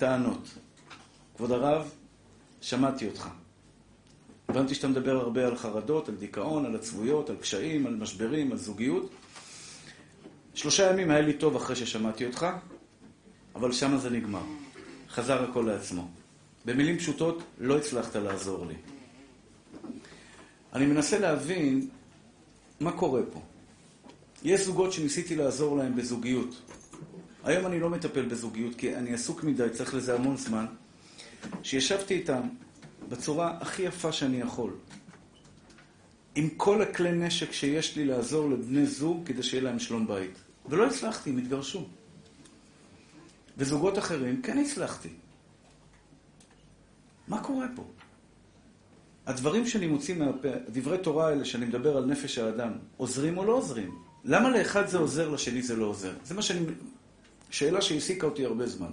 [0.00, 0.48] טענות.
[1.36, 1.90] כבוד הרב,
[2.60, 3.28] שמעתי אותך.
[4.48, 8.58] הבנתי שאתה מדבר הרבה על חרדות, על דיכאון, על עצבויות, על קשיים, על משברים, על
[8.58, 9.10] זוגיות.
[10.54, 12.46] שלושה ימים היה לי טוב אחרי ששמעתי אותך,
[13.54, 14.42] אבל שמה זה נגמר.
[15.08, 16.08] חזר הכל לעצמו.
[16.64, 18.74] במילים פשוטות, לא הצלחת לעזור לי.
[20.72, 21.88] אני מנסה להבין
[22.80, 23.40] מה קורה פה.
[24.44, 26.79] יש זוגות שניסיתי לעזור להם בזוגיות.
[27.44, 30.66] היום אני לא מטפל בזוגיות, כי אני עסוק מדי, צריך לזה המון זמן.
[31.62, 32.40] שישבתי איתם
[33.08, 34.72] בצורה הכי יפה שאני יכול.
[36.34, 40.38] עם כל הכלי נשק שיש לי לעזור לבני זוג כדי שיהיה להם שלום בית.
[40.68, 41.86] ולא הצלחתי, הם התגרשו.
[43.58, 45.08] וזוגות אחרים, כן הצלחתי.
[47.28, 47.84] מה קורה פה?
[49.26, 53.52] הדברים שאני מוציא מהפה, דברי תורה האלה שאני מדבר על נפש האדם, עוזרים או לא
[53.52, 53.98] עוזרים?
[54.24, 56.12] למה לאחד זה עוזר, לשני זה לא עוזר?
[56.24, 56.64] זה מה שאני...
[57.50, 58.90] שאלה שהעסיקה אותי הרבה זמן.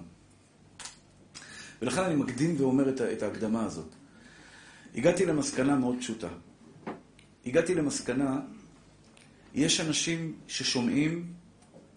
[1.82, 3.94] ולכן אני מקדים ואומר את ההקדמה הזאת.
[4.94, 6.28] הגעתי למסקנה מאוד פשוטה.
[7.46, 8.40] הגעתי למסקנה,
[9.54, 11.32] יש אנשים ששומעים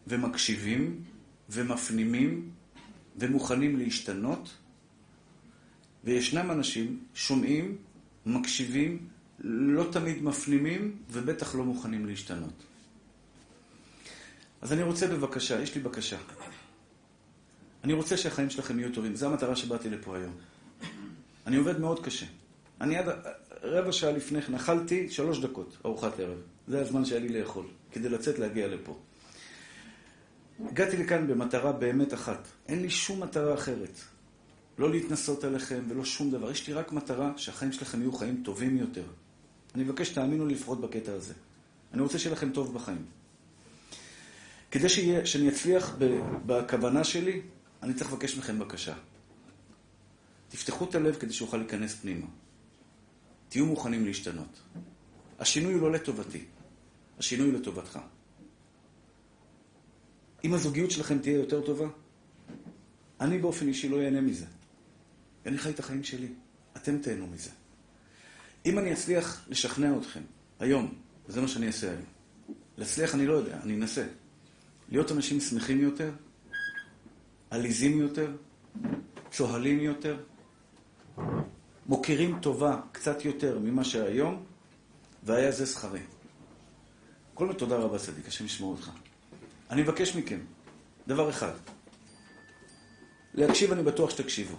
[0.07, 1.03] ומקשיבים
[1.49, 2.49] ומפנימים
[3.17, 4.49] ומוכנים להשתנות,
[6.03, 7.77] וישנם אנשים שומעים,
[8.25, 9.07] מקשיבים,
[9.39, 12.63] לא תמיד מפנימים ובטח לא מוכנים להשתנות.
[14.61, 16.17] אז אני רוצה בבקשה, יש לי בקשה.
[17.83, 19.15] אני רוצה שהחיים שלכם יהיו טובים.
[19.15, 20.33] זו המטרה שבאתי לפה היום.
[21.47, 22.25] אני עובד מאוד קשה.
[22.81, 23.05] אני עד
[23.63, 26.37] רבע שעה לפני כן אכלתי שלוש דקות ארוחת ערב.
[26.67, 28.99] זה הזמן שהיה לי לאכול, כדי לצאת להגיע לפה.
[30.65, 32.47] הגעתי לכאן במטרה באמת אחת.
[32.67, 33.99] אין לי שום מטרה אחרת.
[34.77, 36.51] לא להתנסות עליכם ולא שום דבר.
[36.51, 39.03] יש לי רק מטרה שהחיים שלכם יהיו חיים טובים יותר.
[39.75, 41.33] אני מבקש שתאמינו לי לפחות בקטע הזה.
[41.93, 43.05] אני רוצה שיהיה לכם טוב בחיים.
[44.71, 45.95] כדי שיה, שאני אצליח
[46.45, 47.41] בכוונה שלי,
[47.83, 48.93] אני צריך לבקש מכם בקשה.
[50.49, 52.27] תפתחו את הלב כדי שאוכל להיכנס פנימה.
[53.49, 54.61] תהיו מוכנים להשתנות.
[55.39, 56.45] השינוי הוא לא לטובתי,
[57.19, 57.99] השינוי הוא לטובתך.
[60.43, 61.87] אם הזוגיות שלכם תהיה יותר טובה,
[63.21, 64.45] אני באופן אישי לא אהנה מזה.
[65.45, 66.27] אני חי את החיים שלי,
[66.77, 67.49] אתם תהנו מזה.
[68.65, 70.21] אם אני אצליח לשכנע אתכם
[70.59, 70.93] היום,
[71.27, 72.05] וזה מה שאני אעשה היום,
[72.77, 74.07] להצליח אני לא יודע, אני אנסה.
[74.89, 76.11] להיות אנשים שמחים יותר,
[77.51, 78.31] עליזים יותר,
[79.31, 80.17] צוהלים יותר,
[81.85, 84.43] מוקירים טובה קצת יותר ממה שהיום,
[85.23, 85.99] והיה זה שכרי.
[87.33, 88.89] כל מיני תודה רבה, צדיק, השם ישמור אותך.
[89.69, 90.39] אני מבקש מכם,
[91.07, 91.53] דבר אחד,
[93.33, 94.55] להקשיב אני בטוח שתקשיבו.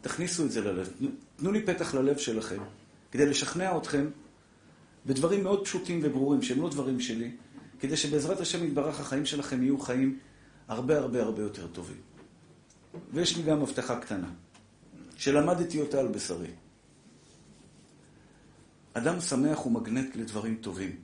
[0.00, 0.92] תכניסו את זה ללב.
[1.36, 2.62] תנו לי פתח ללב שלכם,
[3.12, 4.06] כדי לשכנע אתכם
[5.06, 7.30] בדברים מאוד פשוטים וברורים, שהם לא דברים שלי,
[7.80, 10.18] כדי שבעזרת השם יתברך החיים שלכם יהיו חיים
[10.70, 12.00] הרבה הרבה הרבה יותר טובים.
[13.12, 14.30] ויש לי גם הבטחה קטנה,
[15.16, 16.50] שלמדתי אותה על בשרי.
[18.92, 20.96] אדם שמח הוא מגנט לדברים טובים.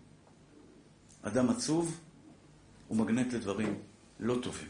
[1.22, 2.00] אדם עצוב
[2.88, 3.78] הוא מגנט לדברים
[4.20, 4.68] לא טובים.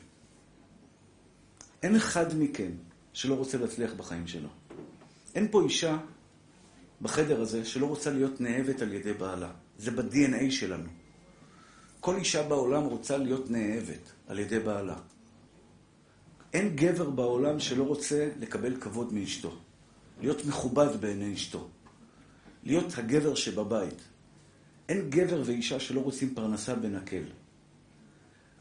[1.83, 2.71] אין אחד מכם
[3.13, 4.49] שלא רוצה להצליח בחיים שלו.
[5.35, 5.99] אין פה אישה
[7.03, 9.51] בחדר הזה שלא רוצה להיות נאהבת על ידי בעלה.
[9.79, 10.89] זה ב-DNA שלנו.
[12.01, 14.97] כל אישה בעולם רוצה להיות נאהבת על ידי בעלה.
[16.53, 19.59] אין גבר בעולם שלא רוצה לקבל כבוד מאשתו,
[20.21, 21.69] להיות מכובד בעיני אשתו,
[22.65, 24.03] להיות הגבר שבבית.
[24.89, 27.23] אין גבר ואישה שלא רוצים פרנסה בנקל.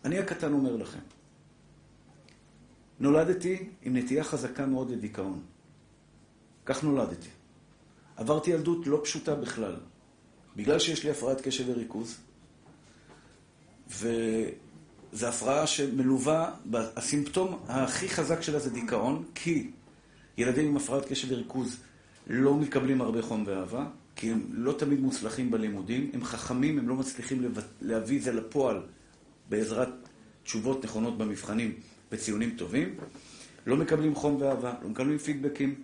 [0.06, 1.00] אני הקטן אומר לכם,
[3.00, 5.42] נולדתי עם נטייה חזקה מאוד לדיכאון.
[6.66, 7.30] כך נולדתי.
[8.16, 9.76] עברתי ילדות לא פשוטה בכלל.
[10.56, 12.18] בגלל שיש לי הפרעת קשב וריכוז,
[15.16, 19.72] וזו הפרעה שמלווה, הסימפטום הכי חזק שלה זה דיכאון, כי
[20.38, 21.78] ילדים עם הפרעת קשב וריכוז
[22.28, 26.96] לא מקבלים הרבה חום ואהבה, כי הם לא תמיד מוצלחים בלימודים, הם חכמים, הם לא
[26.96, 28.82] מצליחים להביא את זה לפועל
[29.50, 29.90] בעזרת
[30.44, 31.74] תשובות נכונות במבחנים
[32.12, 32.96] וציונים טובים,
[33.68, 35.76] לא מקבלים חום ואהבה, לא מקבלים פידבקים,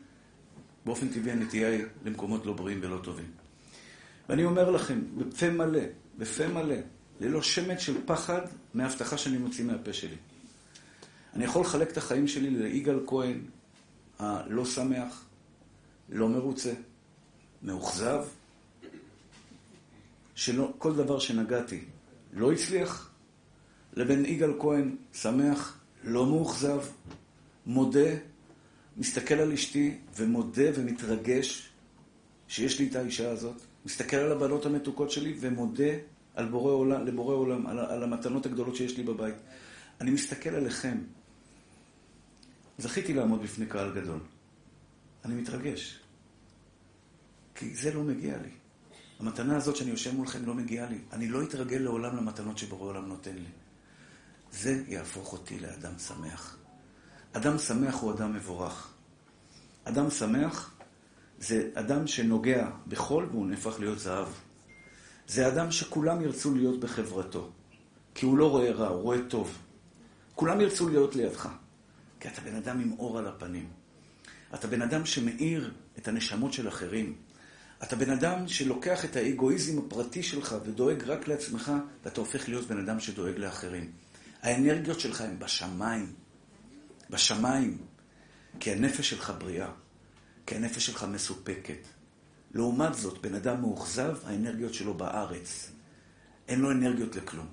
[0.86, 3.32] באופן טבעי הנטייה היא למקומות לא בריאים ולא טובים.
[4.30, 5.82] ואני אומר לכם, בפה מלא,
[6.18, 6.76] בפה מלא,
[7.22, 8.42] ללא שמץ של פחד
[8.74, 10.16] מההבטחה שאני מוציא מהפה שלי.
[11.34, 13.42] אני יכול לחלק את החיים שלי ליגאל כהן
[14.20, 15.26] הלא שמח,
[16.10, 16.74] לא מרוצה,
[17.64, 18.24] מאוכזב,
[20.36, 21.84] שכל דבר שנגעתי
[22.34, 23.12] לא הצליח,
[23.94, 26.82] לבין יגאל כהן שמח, לא מאוכזב,
[27.66, 28.10] מודה,
[28.98, 31.70] מסתכל על אשתי ומודה ומתרגש
[32.48, 35.94] שיש לי את האישה הזאת, מסתכל על הבנות המתוקות שלי ומודה
[36.36, 39.36] על בורא עולם, לבורא עולם, על, על המתנות הגדולות שיש לי בבית.
[40.02, 40.98] אני מסתכל עליכם.
[42.78, 44.20] זכיתי לעמוד בפני קהל גדול.
[45.26, 46.00] אני מתרגש.
[47.56, 48.50] כי זה לא מגיע לי.
[49.20, 50.98] המתנה הזאת שאני יושב מולכם לא מגיעה לי.
[51.14, 53.50] אני לא אתרגל לעולם למתנות שבורא עולם נותן לי.
[54.52, 56.58] זה יהפוך אותי לאדם שמח.
[57.34, 58.94] אדם שמח הוא אדם מבורך.
[59.84, 60.78] אדם שמח
[61.40, 64.28] זה אדם שנוגע בחול והוא נהפך להיות זהב.
[65.28, 67.52] זה אדם שכולם ירצו להיות בחברתו.
[68.16, 69.58] כי הוא לא רואה רע, הוא רואה טוב.
[70.36, 71.50] כולם ירצו להיות לידך.
[72.20, 73.70] כי אתה בן אדם עם אור על הפנים.
[74.54, 77.16] אתה בן אדם שמאיר את הנשמות של אחרים.
[77.84, 81.72] אתה בן אדם שלוקח את האגואיזם הפרטי שלך ודואג רק לעצמך,
[82.06, 83.92] ואתה הופך להיות בן אדם שדואג לאחרים.
[84.42, 86.14] האנרגיות שלך הן בשמיים.
[87.10, 87.78] בשמיים.
[88.60, 89.72] כי הנפש שלך בריאה.
[90.46, 91.88] כי הנפש שלך מסופקת.
[92.54, 95.72] לעומת זאת, בן אדם מאוכזב, האנרגיות שלו בארץ.
[96.48, 97.48] אין לו אנרגיות לכלום.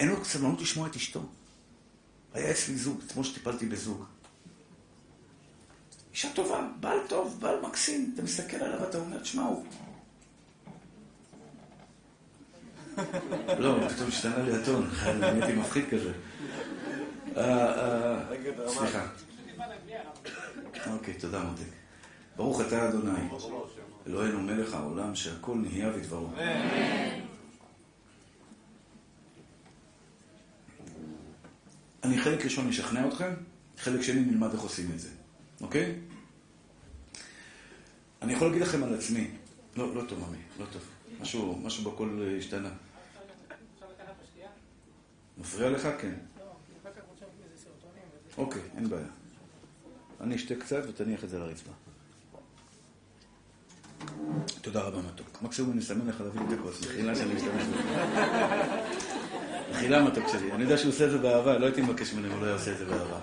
[0.00, 1.22] אין לו סבלנות לשמוע את אשתו.
[2.34, 4.04] היה אצלי זוג, כמו שטיפלתי בזוג.
[6.12, 8.10] אישה טובה, בעל טוב, בעל מקסים.
[8.14, 9.64] אתה מסתכל עליו ואתה אומר, תשמע, הוא...
[13.58, 16.12] לא, פתאום השתנה לי הטון, אני הייתי מפחיד כזה.
[17.36, 19.06] אה, אה, סליחה.
[20.86, 21.85] אוקיי, תודה מותק.
[22.36, 23.28] ברוך אתה אדוני,
[24.06, 26.28] אלוהינו מלך העולם, שהכל נהיה ודברו.
[32.04, 33.34] אני חלק ראשון אשכנע אתכם,
[33.78, 35.08] חלק שני נלמד איך עושים את זה,
[35.60, 35.98] אוקיי?
[38.22, 39.30] אני יכול להגיד לכם על עצמי,
[39.76, 40.82] לא, לא טוב, ממי, לא טוב.
[41.20, 42.70] משהו, משהו בכל השתנה.
[45.38, 45.88] מפריע לך?
[46.00, 46.14] כן.
[48.38, 49.06] אוקיי, אין בעיה.
[50.20, 51.72] אני אשתה קצת ותניח את זה לרצפה.
[54.62, 55.42] תודה רבה מתוק.
[55.42, 57.82] מקסימום אני אסמן לך להביא לי את הכוס, מחילה שאני משתמש בזה.
[59.70, 60.52] מחילה מתוק שלי.
[60.52, 62.54] אני יודע שהוא עושה את זה באהבה, לא הייתי מבקש ממנו אם הוא לא היה
[62.54, 63.18] עושה את זה באהבה.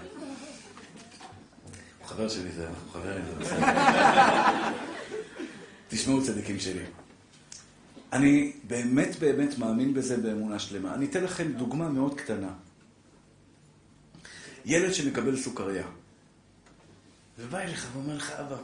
[1.99, 3.65] הוא חבר שלי, זה, אנחנו חברים, זה בסדר.
[5.87, 6.83] תשמעו צדיקים שלי.
[8.13, 10.93] אני באמת באמת מאמין בזה באמונה שלמה.
[10.93, 12.49] אני אתן לכם דוגמה מאוד קטנה.
[14.65, 15.85] ילד שמקבל סוכריה,
[17.39, 18.57] ובא אליך ואומר לך, אבא,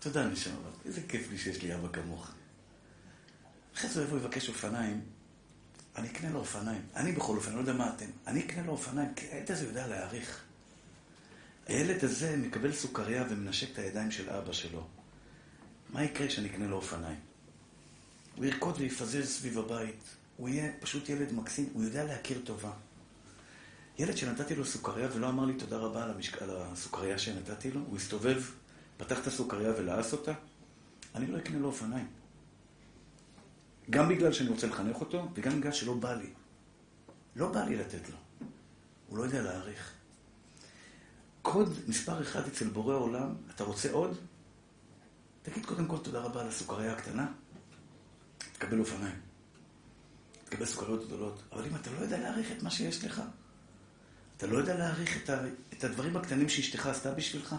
[0.00, 0.54] תודה נשמה,
[0.84, 2.30] איזה כיף לי שיש לי אבא כמוך.
[3.74, 5.00] אחרי זה הוא יבוא לבקש אופניים,
[5.96, 6.82] אני אקנה לו אופניים.
[6.96, 9.86] אני בכל אופן, לא יודע מה אתם, אני אקנה לו אופניים, כי הילד הזה יודע
[9.86, 10.40] להעריך.
[11.66, 14.86] הילד הזה מקבל סוכריה ומנשק את הידיים של אבא שלו.
[15.90, 17.18] מה יקרה כשאני אקנה לו אופניים?
[18.36, 20.02] הוא ירקוד ויפזז סביב הבית.
[20.36, 22.72] הוא יהיה פשוט ילד מקסים, הוא יודע להכיר טובה.
[23.98, 26.42] ילד שנתתי לו סוכריה ולא אמר לי תודה רבה על, המשק...
[26.42, 28.42] על הסוכריה שנתתי לו, הוא הסתובב,
[29.00, 30.32] פתח את הסוכריה ולעס אותה,
[31.14, 32.08] אני לא אקנה לו אופניים.
[33.90, 36.30] גם בגלל שאני רוצה לחנך אותו, וגם בגלל שלא בא לי.
[37.36, 38.16] לא בא לי לתת לו.
[39.08, 39.92] הוא לא יודע להעריך.
[41.42, 44.16] קוד מספר אחד אצל בורא עולם, אתה רוצה עוד?
[45.42, 47.26] תגיד קודם כל תודה רבה על הסוכריה הקטנה,
[48.52, 49.20] תקבל אופניים.
[50.44, 51.42] תקבל סוכריות גדולות.
[51.52, 53.22] אבל אם אתה לא יודע להעריך את מה שיש לך,
[54.36, 55.38] אתה לא יודע להעריך את, ה,
[55.72, 57.56] את הדברים הקטנים שאשתך עשתה בשבילך?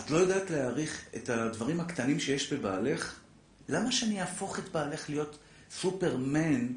[0.00, 3.20] את לא יודעת להעריך את הדברים הקטנים שיש בבעלך?
[3.68, 5.38] למה שאני אהפוך את בעלך להיות
[5.70, 6.68] סופרמן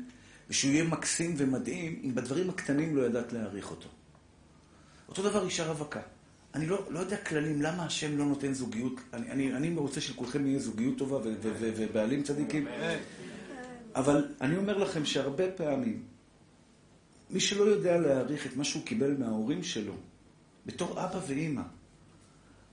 [0.50, 3.89] ושהוא יהיה מקסים ומדהים אם בדברים הקטנים לא ידעת להעריך אותו?
[5.09, 6.01] אותו דבר אישה רווקה.
[6.53, 8.94] אני לא, לא יודע כללים, למה השם לא נותן זוגיות?
[9.13, 12.68] אני, אני, אני רוצה שלכולכם יהיה זוגיות טובה ובעלים צדיקים.
[13.95, 16.04] אבל אני אומר לכם שהרבה פעמים
[17.30, 19.94] מי שלא יודע להעריך את מה שהוא קיבל מההורים שלו,
[20.66, 21.61] בתור אבא ואימא,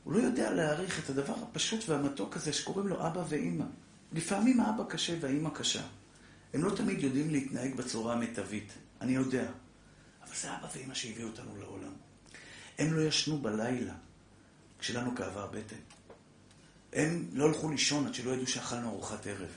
[0.04, 3.64] הוא לא יודע להעריך את הדבר הפשוט והמתוק הזה שקוראים לו אבא ואימא.
[4.12, 5.82] לפעמים האבא קשה והאימא קשה.
[6.54, 9.50] הם לא תמיד יודעים להתנהג בצורה המיטבית, אני יודע.
[10.22, 11.92] אבל זה אבא ואימא שהביאו אותנו לעולם.
[12.78, 13.94] הם לא ישנו בלילה
[14.78, 15.76] כשלנו כאבה הבטן.
[16.92, 19.50] הם לא הלכו לישון עד שלא ידעו שאכלנו ארוחת ערב.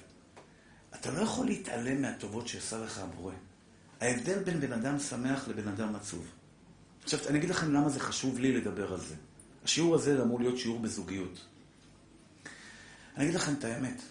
[0.96, 3.34] אתה לא יכול להתעלם מהטובות שעשה לך הבורא.
[4.02, 6.28] ההבדל בין בן אדם שמח לבן אדם עצוב.
[7.04, 9.16] עכשיו, אני אגיד לכם למה זה חשוב לי לדבר על זה.
[9.66, 11.46] השיעור הזה אמור להיות שיעור בזוגיות.
[13.18, 14.02] אני אגיד לכם את האמת.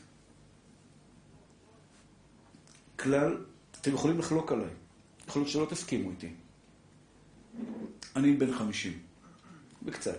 [2.96, 3.44] כלל,
[3.80, 4.70] אתם יכולים לחלוק עליי.
[5.28, 6.32] יכול להיות שלא תסכימו איתי.
[8.16, 8.98] אני בן חמישים.
[9.82, 10.18] וקצת.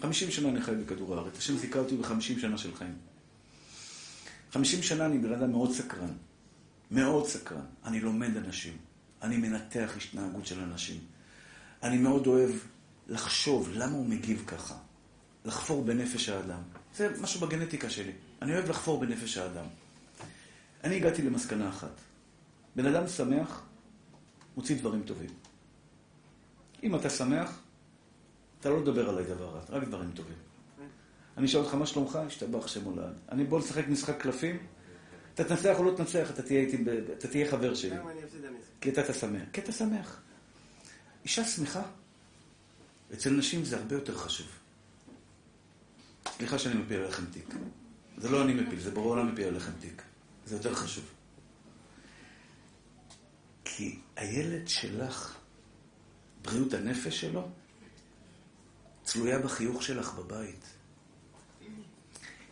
[0.00, 1.38] חמישים שנה אני חי בכדור הארץ.
[1.38, 2.94] השם זיכה אותי בחמישים שנה של חיים.
[4.52, 6.12] חמישים שנה אני בן אדם מאוד סקרן.
[6.90, 7.64] מאוד סקרן.
[7.84, 8.76] אני לומד אנשים.
[9.22, 11.00] אני מנתח התנהגות של אנשים.
[11.82, 12.50] אני מאוד אוהב
[13.10, 14.74] לחשוב למה הוא מגיב ככה.
[15.44, 16.62] לחפור בנפש האדם.
[16.96, 18.12] זה משהו בגנטיקה שלי.
[18.42, 19.64] אני אוהב לחפור בנפש האדם.
[20.84, 22.00] אני הגעתי למסקנה אחת.
[22.76, 23.62] בן אדם שמח,
[24.56, 25.30] מוציא דברים טובים.
[26.82, 27.60] אם אתה שמח,
[28.60, 30.36] אתה לא מדבר עליי דבר רע, רק דברים טובים.
[31.36, 32.80] אני אשאל אותך מה שלומך, השתבח שם.
[33.32, 34.58] אני בוא לשחק משחק קלפים,
[35.34, 36.68] אתה תנצח או לא תנצח, אתה תהיה
[37.18, 37.96] אתה תהיה חבר שלי.
[38.80, 39.42] כי אתה שמח.
[39.52, 40.20] כי אתה שמח.
[41.24, 41.82] אישה שמחה,
[43.12, 44.46] אצל נשים זה הרבה יותר חשוב.
[46.36, 47.54] סליחה שאני מפיל עליכם תיק.
[48.18, 50.02] זה לא אני מפיל, זה ברור עולם מפיל עליכם תיק.
[50.46, 51.04] זה יותר חשוב.
[53.64, 55.36] כי הילד שלך,
[56.42, 57.48] בריאות הנפש שלו,
[59.02, 60.64] תלויה בחיוך שלך בבית.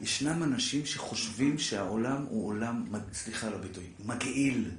[0.00, 4.70] ישנם אנשים שחושבים שהעולם הוא עולם, סליחה על הביטוי, מגעיל.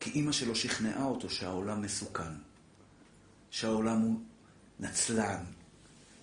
[0.00, 2.32] כי אימא שלו שכנעה אותו שהעולם מסוכן,
[3.54, 4.20] שהעולם הוא
[4.80, 5.44] נצלן,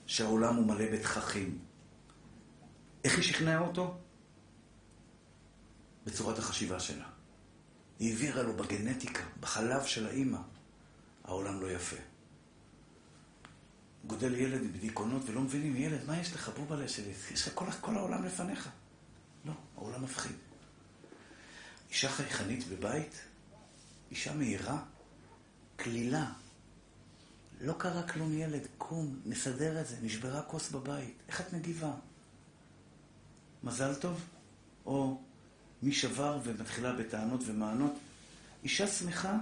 [0.05, 1.59] שהעולם הוא מלא בתככים.
[3.03, 3.97] איך היא שכנעה אותו?
[6.05, 7.05] בצורת החשיבה שלה.
[7.99, 10.37] היא העבירה לו בגנטיקה, בחלב של האימא.
[11.23, 11.95] העולם לא יפה.
[14.05, 16.49] גודל ילד בדיכאונות ולא מבינים, ילד, מה יש לך?
[16.57, 18.69] בובלה שלי, יש לך כל, כל העולם לפניך.
[19.45, 20.35] לא, העולם מפחיד.
[21.89, 23.21] אישה חייכנית בבית,
[24.11, 24.83] אישה מהירה,
[25.75, 26.31] קלילה.
[27.63, 31.17] לא קרה כלום ילד, קום, נסדר את זה, נשברה כוס בבית.
[31.27, 31.91] איך את מגיבה?
[33.63, 34.21] מזל טוב?
[34.85, 35.21] או
[35.83, 37.93] מי שבר ומתחילה בטענות ומענות?
[38.63, 39.37] אישה שמחה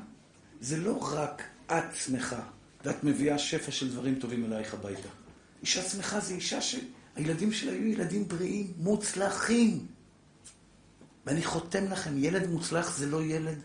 [0.61, 2.41] זה לא רק את שמחה,
[2.85, 5.09] ואת מביאה שפע של דברים טובים אלייך הביתה.
[5.61, 9.87] אישה שמחה זה אישה שהילדים שלה היו ילדים בריאים, מוצלחים.
[11.25, 13.57] ואני חותם לכם, ילד מוצלח זה לא ילד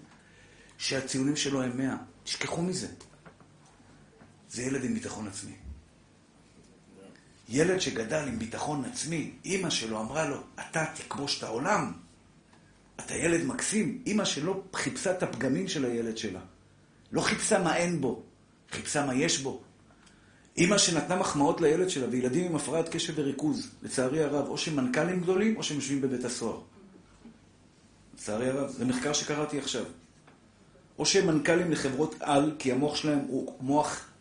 [0.79, 1.97] שהציונים שלו הם מאה.
[2.25, 2.89] תשכחו מזה.
[4.55, 5.53] זה ילד עם ביטחון עצמי.
[7.49, 11.93] ילד שגדל עם ביטחון עצמי, אימא שלו אמרה לו, אתה תכבוש את העולם.
[12.97, 14.03] אתה ילד מקסים.
[14.07, 16.41] אימא שלו חיפשה את הפגמים של הילד שלה.
[17.13, 18.23] לא חיפשה מה אין בו,
[18.71, 19.63] חיפשה מה יש בו.
[20.57, 25.21] אימא שנתנה מחמאות לילד שלה, וילדים עם הפרעת קשב וריכוז, לצערי הרב, או שהם מנכ"לים
[25.21, 26.61] גדולים, או שהם יושבים בבית הסוהר.
[28.15, 29.85] לצערי הרב, זה מחקר שקראתי עכשיו.
[30.99, 34.14] או שהם מנכ"לים לחברות על, כי המוח שלהם הוא מוח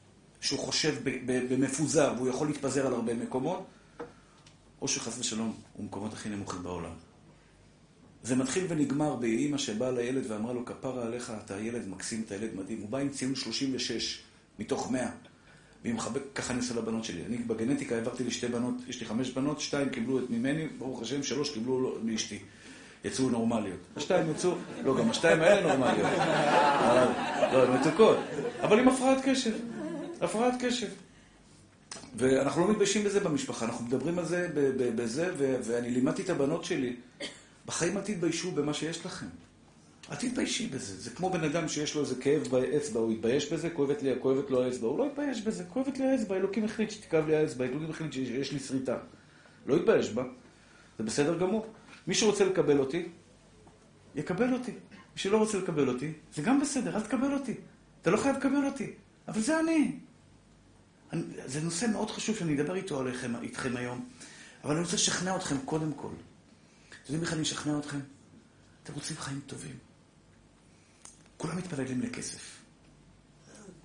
[0.43, 0.95] שהוא חושב
[1.25, 3.65] במפוזר, והוא יכול להתפזר על הרבה מקומות,
[4.81, 6.91] או שחס ושלום הוא מקומות הכי נמוכים בעולם.
[8.23, 12.55] זה מתחיל ונגמר באימא שבאה לילד ואמרה לו, כפרה עליך, אתה ילד מקסים, אתה ילד
[12.55, 12.81] מדהים.
[12.81, 14.23] הוא בא עם ציון 36
[14.59, 15.09] מתוך 100.
[15.83, 17.25] והיא מחבק, ככה אני עושה לבנות שלי.
[17.25, 21.01] אני בגנטיקה העברתי לי שתי בנות, יש לי חמש בנות, שתיים קיבלו את ממני, ברוך
[21.01, 22.39] השם, שלוש קיבלו מאשתי.
[23.05, 23.79] יצאו נורמליות.
[23.97, 26.11] השתיים יצאו, לא, גם השתיים האלה נורמליות.
[27.53, 28.17] לא, הן מתוקות.
[28.61, 29.53] אבל עם הפרעת קשב.
[30.23, 30.87] הפרעת קשב.
[32.15, 34.49] ואנחנו לא מתביישים בזה במשפחה, אנחנו מדברים על זה
[34.95, 36.95] בזה, ואני לימדתי את הבנות שלי.
[37.65, 39.25] בחיים אל תתביישו במה שיש לכם.
[40.11, 41.01] אל תתביישי בזה.
[41.01, 44.49] זה כמו בן אדם שיש לו איזה כאב באצבע, הוא יתבייש בזה, כואבת, לי, כואבת
[44.49, 44.87] לו האצבע.
[44.87, 48.51] הוא לא יתבייש בזה, כואבת לי האצבע, אלוקים החליט שתכאב לי האצבע, אלוקים החליט שיש
[48.51, 48.97] לי שריטה.
[49.65, 50.23] לא יתבייש בה.
[50.97, 51.65] זה בסדר גמור.
[52.07, 53.05] מי שרוצה לקבל אותי,
[54.15, 54.71] יקבל אותי.
[54.71, 57.53] מי שלא רוצה לקבל אותי, זה גם בסדר, אל תקבל אותי.
[58.01, 58.91] אתה לא חייב לקבל אותי,
[59.27, 59.91] אבל זה אני.
[61.13, 64.09] אני זה נושא מאוד חשוב שאני אדבר איתו עליכם, איתכם היום,
[64.63, 66.13] אבל אני רוצה לשכנע אתכם קודם כל.
[66.89, 67.99] אתם יודעים איך אני אשכנע אתכם?
[68.83, 69.77] אתם רוצים חיים טובים.
[71.37, 72.57] כולם מתפללים לכסף.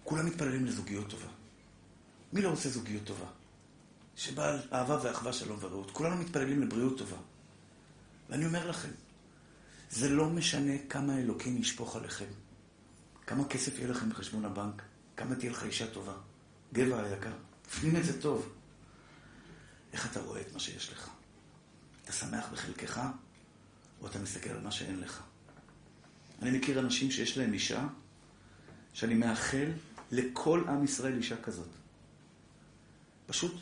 [0.05, 1.29] כולם מתפללים לזוגיות טובה.
[2.33, 3.27] מי לא רוצה זוגיות טובה?
[4.17, 5.91] שבעל אהבה ואחווה, שלום ורעות.
[5.91, 7.17] כולנו מתפללים לבריאות טובה.
[8.31, 8.91] ואני אומר לכם,
[9.91, 12.25] זה לא משנה כמה אלוקים ישפוך עליכם,
[13.27, 14.83] כמה כסף יהיה לכם בחשבון הבנק,
[15.17, 16.15] כמה תהיה לך אישה טובה.
[16.73, 17.33] גבע היקר,
[17.63, 18.53] תפנים את זה טוב.
[19.93, 21.11] איך אתה רואה את מה שיש לך?
[22.05, 23.01] אתה שמח בחלקך,
[24.01, 25.23] או אתה מסתכל על מה שאין לך?
[26.43, 27.87] אני מכיר אנשים שיש להם אישה,
[28.93, 29.73] שאני מאחל
[30.11, 31.69] לכל עם ישראל אישה כזאת.
[33.27, 33.55] פשוט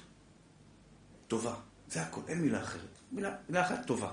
[1.29, 1.55] טובה.
[1.89, 2.99] זה הכל, אין מילה אחרת.
[3.13, 4.13] מילה, מילה אחת טובה.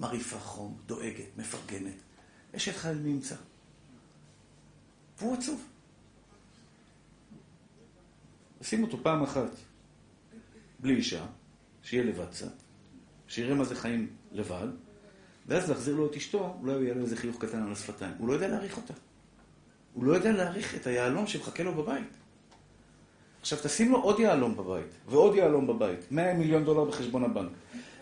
[0.00, 1.94] מרעיפה חום, דואגת, מפרגנת.
[2.56, 3.36] אשת חייל נמצא.
[5.18, 5.66] והוא עצוב.
[8.62, 9.50] שים אותו פעם אחת
[10.80, 11.26] בלי אישה,
[11.82, 12.52] שיהיה לבד קצת,
[13.28, 14.66] שיראה מה זה חיים לבד,
[15.46, 18.12] ואז להחזיר לו את אשתו, אולי הוא לו איזה חיוך קטן על השפתיים.
[18.18, 18.94] הוא לא יודע להעריך אותה.
[19.94, 22.16] הוא לא יודע להעריך את היהלום שמחכה לו בבית.
[23.40, 27.50] עכשיו, תשים לו עוד יהלום בבית, ועוד יהלום בבית, 100 מיליון דולר בחשבון הבנק.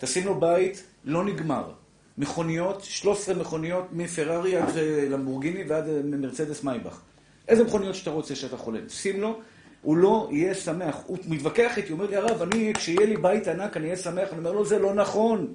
[0.00, 1.72] תשים לו בית לא נגמר.
[2.18, 4.68] מכוניות, 13 מכוניות, מפרארי עד
[5.10, 7.00] למבורגיני ועד מרצדס מייבך.
[7.48, 8.88] איזה מכוניות שאתה רוצה שאתה חולם.
[8.88, 9.40] שים לו,
[9.84, 10.96] הוא לא יהיה שמח.
[11.06, 14.28] הוא מתווכח איתי, אומר לי, הרב, אני, כשיהיה לי בית ענק, אני אהיה שמח.
[14.30, 15.54] אני אומר לו, זה לא נכון.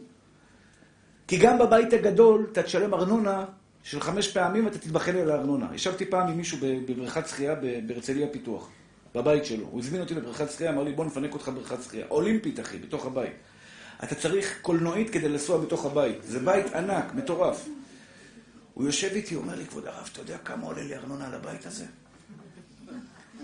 [1.28, 3.46] כי גם בבית הגדול, אתה תשלם ארנונה
[3.84, 5.68] של חמש פעמים, אתה תתבחן על הארנונה.
[5.74, 7.56] ישבתי פעם עם מישהו בבריכת שחייה
[7.88, 8.70] בהרצליה פיתוח.
[9.16, 9.66] בבית שלו.
[9.72, 12.06] הוא הזמין אותי לבריכת שחייה, אמר לי, בוא נפנק אותך בבריכת שחייה.
[12.10, 13.34] אולימפית, אחי, בתוך הבית.
[14.04, 16.18] אתה צריך קולנועית כדי לנסוע בתוך הבית.
[16.24, 17.70] זה בית ענק, מטורף.
[18.74, 21.66] הוא יושב איתי, אומר לי, כבוד הרב, אתה יודע כמה עולה לי ארנונה על הבית
[21.66, 21.86] הזה?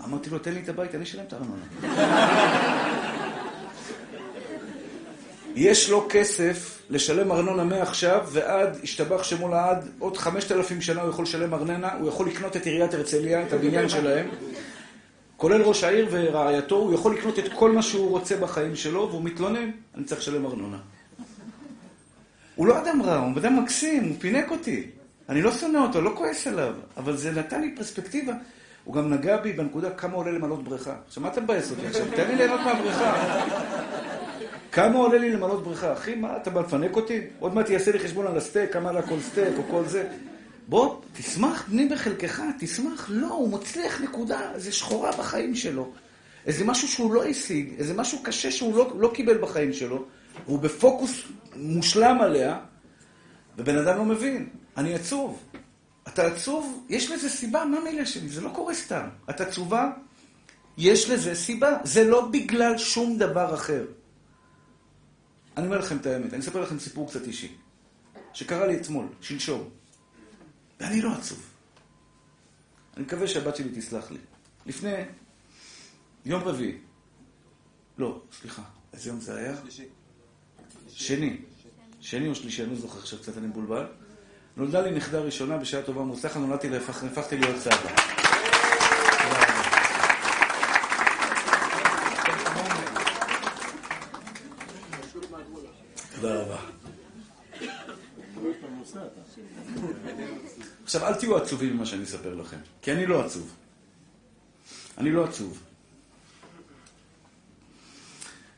[0.04, 1.64] אמרתי לו, תן לי את הבית, אני אשלם את הארנונה.
[5.56, 11.10] יש לו כסף לשלם ארנונה מעכשיו ועד, השתבח שמו לעד, עוד חמשת אלפים שנה הוא
[11.10, 14.28] יכול לשלם ארנונה, הוא יכול לקנות את עיריית הרצליה, את הבניין שלהם,
[15.36, 19.24] כולל ראש העיר ורעייתו, הוא יכול לקנות את כל מה שהוא רוצה בחיים שלו, והוא
[19.24, 20.78] מתלונן, אני צריך לשלם ארנונה.
[22.54, 24.86] הוא לא אדם רע, הוא אדם מקסים, הוא פינק אותי.
[25.28, 28.32] אני לא שונא אותו, לא כועס עליו, אבל זה נתן לי פרספקטיבה.
[28.86, 30.94] הוא גם נגע בי בנקודה כמה עולה למלות בריכה.
[31.06, 32.06] עכשיו, מה אתה מבאס אותי עכשיו?
[32.16, 33.40] תן לי ליהנות מהבריכה.
[34.72, 35.92] כמה עולה לי למלות בריכה?
[35.92, 37.20] אחי, מה, אתה בא לפנק אותי?
[37.38, 40.08] עוד מעט יעשה לי חשבון על הסטייק, כמה עלה כל סטייק או כל זה.
[40.68, 43.06] בוא, תשמח בני בחלקך, תשמח.
[43.12, 45.92] לא, הוא מצליח נקודה, זה שחורה בחיים שלו.
[46.46, 50.04] איזה משהו שהוא לא השיג, איזה משהו קשה שהוא לא, לא קיבל בחיים שלו,
[50.46, 51.22] והוא בפוקוס
[51.56, 52.58] מושלם עליה,
[53.58, 54.48] ובן אדם לא מבין.
[54.76, 55.42] אני עצוב.
[56.08, 58.28] אתה עצוב, יש לזה סיבה, מה מילה שלי?
[58.28, 59.08] זה לא קורה סתם.
[59.30, 59.90] את עצובה,
[60.78, 61.78] יש לזה סיבה.
[61.84, 63.84] זה לא בגלל שום דבר אחר.
[65.56, 67.56] אני אומר לכם את האמת, אני אספר לכם סיפור קצת אישי,
[68.32, 69.68] שקרה לי אתמול, שלשום,
[70.80, 71.42] ואני לא עצוב.
[72.96, 74.18] אני מקווה שהבת שלי תסלח לי.
[74.66, 74.94] לפני
[76.24, 76.78] יום רביעי,
[77.98, 79.56] לא, סליחה, איזה יום זה היה?
[79.56, 79.84] שלישי.
[80.88, 81.36] שני.
[82.00, 83.86] שני או שלישי, אני לא זוכר עכשיו קצת, אני מבולבל.
[84.56, 87.90] נולדה לי נכדה ראשונה בשעה טובה ומוצלחת, נולדתי, נהפכתי להיות סבא.
[96.14, 96.56] תודה רבה.
[100.84, 103.54] עכשיו, אל תהיו עצובים ממה שאני אספר לכם, כי אני לא עצוב.
[104.98, 105.62] אני לא עצוב.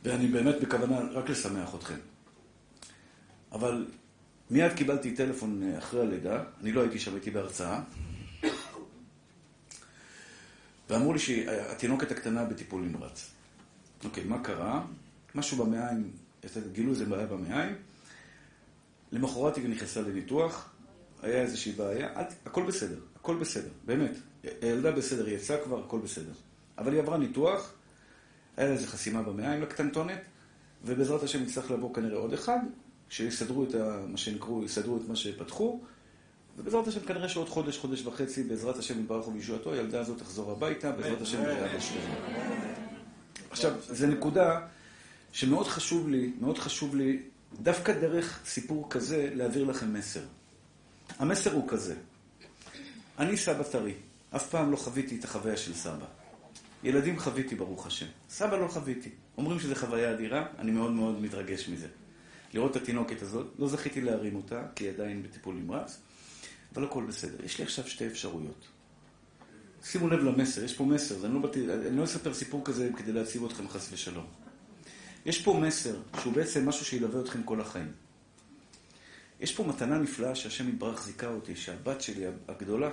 [0.04, 1.98] ואני באמת בכוונה רק לשמח אתכם.
[3.52, 3.86] אבל
[4.50, 7.80] מיד קיבלתי טלפון אה, אחרי הלידה, אני לא הייתי שם, הייתי בהרצאה,
[10.90, 13.30] ואמרו לי שהתינוקת הקטנה בטיפול נמרץ.
[14.04, 14.84] אוקיי, מה קרה?
[15.34, 16.10] משהו במעיים,
[16.72, 17.74] גילו איזה בעיה במעיים,
[19.12, 20.70] למחרת היא נכנסה לניתוח,
[21.22, 22.08] היה איזושהי בעיה,
[22.46, 24.16] הכל בסדר, הכל בסדר, באמת.
[24.62, 26.32] הילדה בסדר, היא יצאה כבר, הכל בסדר.
[26.78, 27.72] אבל היא עברה ניתוח,
[28.56, 30.20] היה לה איזו חסימה במעיים לקטנטונת,
[30.84, 32.58] ובעזרת השם יצטרך לעבור כנראה עוד אחד,
[33.08, 33.74] שיסדרו את
[34.08, 35.80] מה שנקראו, יסדרו את מה שפתחו,
[36.58, 40.92] ובעזרת השם כנראה שעוד חודש, חודש וחצי, בעזרת השם יתברך ובישועתו, הילדה הזאת תחזור הביתה,
[40.92, 42.14] בעזרת השם יתברך בשלמה.
[43.50, 44.60] עכשיו, זו נקודה
[45.32, 47.22] שמאוד חשוב לי, מאוד חשוב לי,
[47.62, 50.22] דווקא דרך סיפור כזה, להעביר לכם מסר.
[51.18, 51.94] המסר הוא כזה,
[53.18, 53.94] אני סבא טרי,
[54.36, 56.06] אף פעם לא חוויתי את החוויה של סבא.
[56.84, 58.06] ילדים חוויתי, ברוך השם.
[58.30, 59.10] סבא לא חוויתי.
[59.38, 61.86] אומרים שזו חוויה אדירה, אני מאוד מאוד מתרגש מזה.
[62.54, 66.00] לראות את התינוקת הזאת, לא זכיתי להרים אותה, כי היא עדיין בטיפול נמרץ,
[66.74, 67.44] אבל הכל בסדר.
[67.44, 68.66] יש לי עכשיו שתי אפשרויות.
[69.84, 73.12] שימו לב למסר, יש פה מסר, אני לא, באתי, אני לא אספר סיפור כזה כדי
[73.12, 74.26] להציב אתכם חס ושלום.
[75.26, 77.92] יש פה מסר שהוא בעצם משהו שילווה אתכם כל החיים.
[79.40, 82.90] יש פה מתנה נפלאה שהשם יתברך זיכה אותי, שהבת שלי הגדולה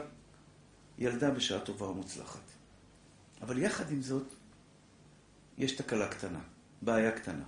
[0.97, 2.41] ילדה בשעה טובה ומוצלחת.
[3.41, 4.27] אבל יחד עם זאת,
[5.57, 6.39] יש תקלה קטנה,
[6.81, 7.43] בעיה קטנה.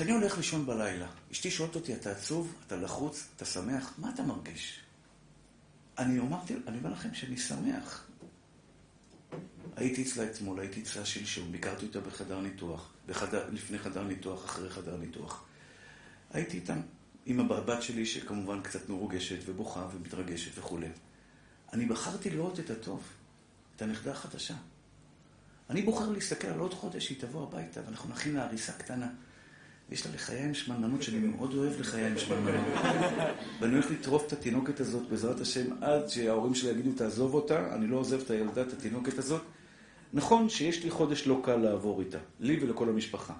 [0.00, 2.54] כשאני הולך לישון בלילה, אשתי שואלת אותי, אתה עצוב?
[2.66, 3.28] אתה לחוץ?
[3.36, 3.94] אתה שמח?
[3.98, 4.80] מה אתה מרגיש?
[5.98, 8.06] אני אמרתי, אני אומר לכם שאני שמח.
[9.76, 14.70] הייתי אצלה אתמול, הייתי אצלה שלשום, ביקרתי אותה בחדר ניתוח, בחדר, לפני חדר ניתוח, אחרי
[14.70, 15.44] חדר ניתוח.
[16.32, 16.80] הייתי איתם,
[17.26, 20.88] עם הבת שלי, שכמובן קצת מרוגשת ובוכה ומתרגשת וכולי.
[21.72, 23.02] אני בחרתי לראות את הטוב,
[23.76, 24.54] את הנכדה החדשה.
[25.70, 29.08] אני בוחר להסתכל על עוד חודש שהיא תבוא הביתה, ואנחנו נכין לה הריסה קטנה.
[29.90, 32.66] יש לה לחיי עם שמנמנות שאני מאוד אוהב לחיי עם שמנמנות.
[33.60, 37.86] ואני הולך לטרוף את התינוקת הזאת בעזרת השם עד שההורים שלי יגידו תעזוב אותה, אני
[37.86, 39.42] לא עוזב את הילדה, את התינוקת הזאת.
[40.12, 43.34] נכון שיש לי חודש לא קל לעבור איתה, לי ולכל המשפחה.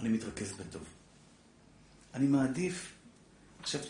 [0.00, 0.82] אני מתרכז בטוב.
[2.14, 2.92] אני מעדיף,
[3.60, 3.80] עכשיו,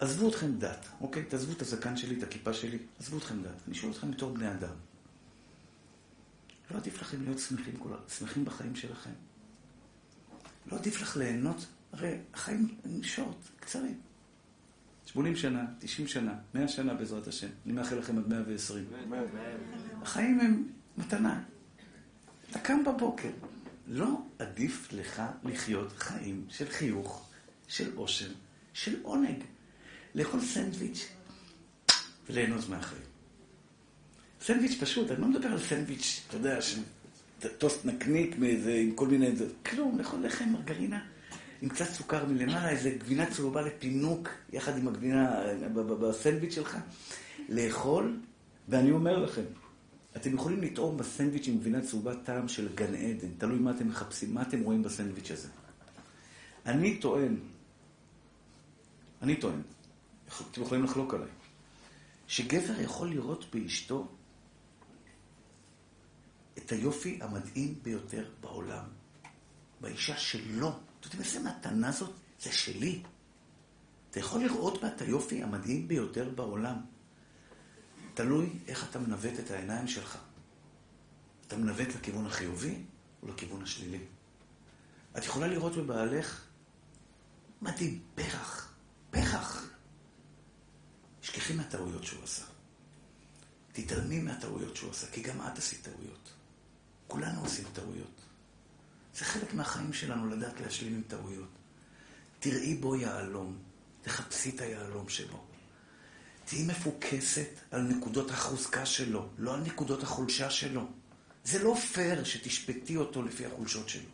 [0.00, 1.24] עזבו אתכם דת, אוקיי?
[1.24, 3.62] תעזבו את הזקן שלי, את הכיפה שלי, עזבו אתכם דת.
[3.66, 4.74] אני שואל אתכם בתור בני אדם.
[6.70, 7.74] לא עדיף לכם להיות שמחים,
[8.18, 9.10] שמחים בחיים שלכם?
[10.72, 11.66] לא עדיף לך ליהנות?
[11.92, 14.00] הרי החיים הם שעות, קצרים.
[15.06, 17.48] 80 שנה, 90 שנה, 100 שנה בעזרת השם.
[17.66, 18.84] אני מאחל לכם עד 120.
[20.02, 21.42] החיים הם מתנה.
[22.50, 23.30] אתה קם בבוקר,
[23.88, 27.28] לא עדיף לך לחיות חיים של חיוך,
[27.68, 28.30] של עושר,
[28.72, 29.42] של עונג.
[30.14, 31.08] לאכול סנדוויץ'
[32.30, 33.02] וליהנות מהחיים.
[34.40, 36.58] סנדוויץ' פשוט, אני לא מדבר על סנדוויץ', אתה יודע,
[37.58, 39.30] טוסט נקניק מאיזה, עם כל מיני...
[39.66, 41.00] כלום, לאכול לחם, מרגרינה,
[41.62, 45.42] עם קצת סוכר מלמעלה, איזה גבינה צהובה לפינוק, יחד עם הגבינה
[45.74, 46.78] בסנדוויץ' שלך.
[47.48, 48.20] לאכול,
[48.68, 49.42] ואני אומר לכם,
[50.16, 54.34] אתם יכולים לטעום בסנדוויץ' עם גבינה צהובה טעם של גן עדן, תלוי מה אתם מחפשים,
[54.34, 55.48] מה אתם רואים בסנדוויץ' הזה.
[56.66, 57.36] אני טוען,
[59.22, 59.60] אני טוען,
[60.50, 61.28] אתם יכולים לחלוק עליי,
[62.26, 64.08] שגבר יכול לראות באשתו
[66.58, 68.84] את היופי המדהים ביותר בעולם.
[69.80, 70.78] באישה שלו.
[71.00, 72.14] אתה יודע איזה מתנה זאת?
[72.40, 73.02] זה שלי.
[74.10, 76.76] אתה יכול לראות בה את היופי המדהים ביותר בעולם.
[78.14, 80.18] תלוי איך אתה מנווט את העיניים שלך.
[81.46, 82.82] אתה מנווט לכיוון החיובי
[83.22, 84.04] או לכיוון השלילי.
[85.18, 86.46] את יכולה לראות בבעלך
[87.62, 88.74] מדהים, פרח,
[89.10, 89.68] פרח.
[91.22, 92.44] שכחי מהטעויות שהוא עשה.
[93.72, 96.35] תתעלמי מהטעויות שהוא עשה, כי גם את עשית טעויות.
[97.08, 98.20] כולנו עושים טעויות.
[99.14, 101.48] זה חלק מהחיים שלנו לדעת להשלים עם טעויות.
[102.40, 103.58] תראי בו יהלום,
[104.02, 105.44] תחפשי את היהלום שבו.
[106.44, 110.86] תהיי מפוקסת על נקודות החוזקה שלו, לא על נקודות החולשה שלו.
[111.44, 114.10] זה לא פייר שתשפטי אותו לפי החולשות שלו.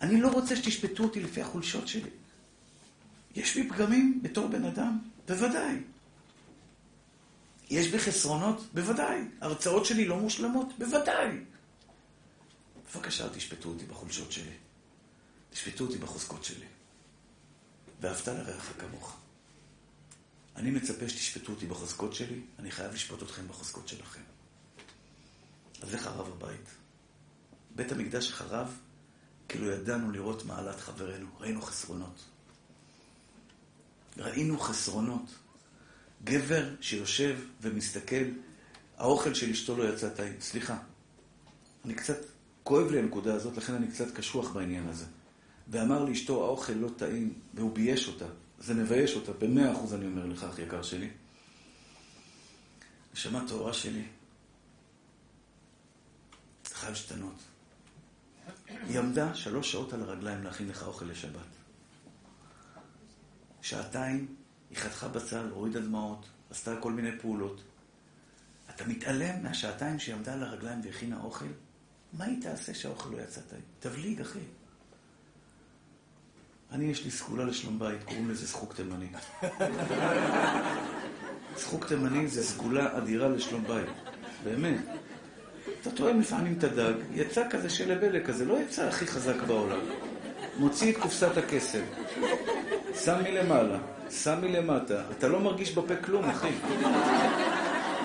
[0.00, 2.10] אני לא רוצה שתשפטו אותי לפי החולשות שלי.
[3.34, 4.98] יש בי פגמים בתור בן אדם?
[5.28, 5.76] בוודאי.
[7.70, 8.66] יש בי חסרונות?
[8.74, 9.20] בוודאי.
[9.40, 10.72] ההרצאות שלי לא מושלמות?
[10.78, 11.28] בוודאי.
[12.94, 14.56] בבקשה, תשפטו אותי בחולשות שלי.
[15.50, 16.66] תשפטו אותי בחוזקות שלי.
[18.00, 19.16] ואהבת לרעך כמוך.
[20.56, 24.20] אני מצפה שתשפטו אותי בחוזקות שלי, אני חייב לשפוט אתכם בחוזקות שלכם.
[25.82, 26.68] אז זה חרב הבית.
[27.70, 28.78] בית המקדש חרב
[29.48, 32.24] כאילו ידענו לראות מעלת חברינו, ראינו חסרונות.
[34.16, 35.34] ראינו חסרונות.
[36.24, 38.24] גבר שיושב ומסתכל,
[38.96, 40.40] האוכל של אשתו לא יצא טעים.
[40.40, 40.78] סליחה,
[41.84, 42.18] אני קצת,
[42.66, 45.04] כואב לי הנקודה הזאת, לכן אני קצת קשוח בעניין הזה.
[45.68, 48.24] ואמר לאשתו, האוכל לא טעים, והוא בייש אותה.
[48.58, 51.10] זה מבייש אותה, במאה אחוז אני אומר לך, אח יקר שלי.
[53.14, 54.04] נשמה טהורה שלי,
[56.72, 57.34] חייב להשתנות.
[58.68, 61.50] היא עמדה שלוש שעות על הרגליים להכין לך אוכל לשבת.
[63.62, 64.34] שעתיים
[64.70, 67.62] היא חתכה בצל, הורידה דמעות, עשתה כל מיני פעולות.
[68.74, 71.46] אתה מתעלם מהשעתיים שהיא עמדה על הרגליים והכינה אוכל?
[72.12, 73.62] מה היא תעשה שהאוכל לא יצא טעים?
[73.80, 74.38] תבליג, אחי.
[76.72, 79.06] אני, יש לי סגולה לשלום בית, קוראים לזה זחוק תימני.
[81.60, 83.88] זחוק תימני זה סגולה אדירה לשלום בית,
[84.44, 84.80] באמת.
[85.80, 89.80] אתה טועם לפעמים את הדג, יצא כזה שלבלה כזה, לא יצא הכי חזק בעולם.
[90.58, 91.82] מוציא את קופסת הכסף,
[93.04, 93.78] שם מלמעלה,
[94.10, 96.52] שם מלמטה, אתה לא מרגיש בפה כלום, אחי.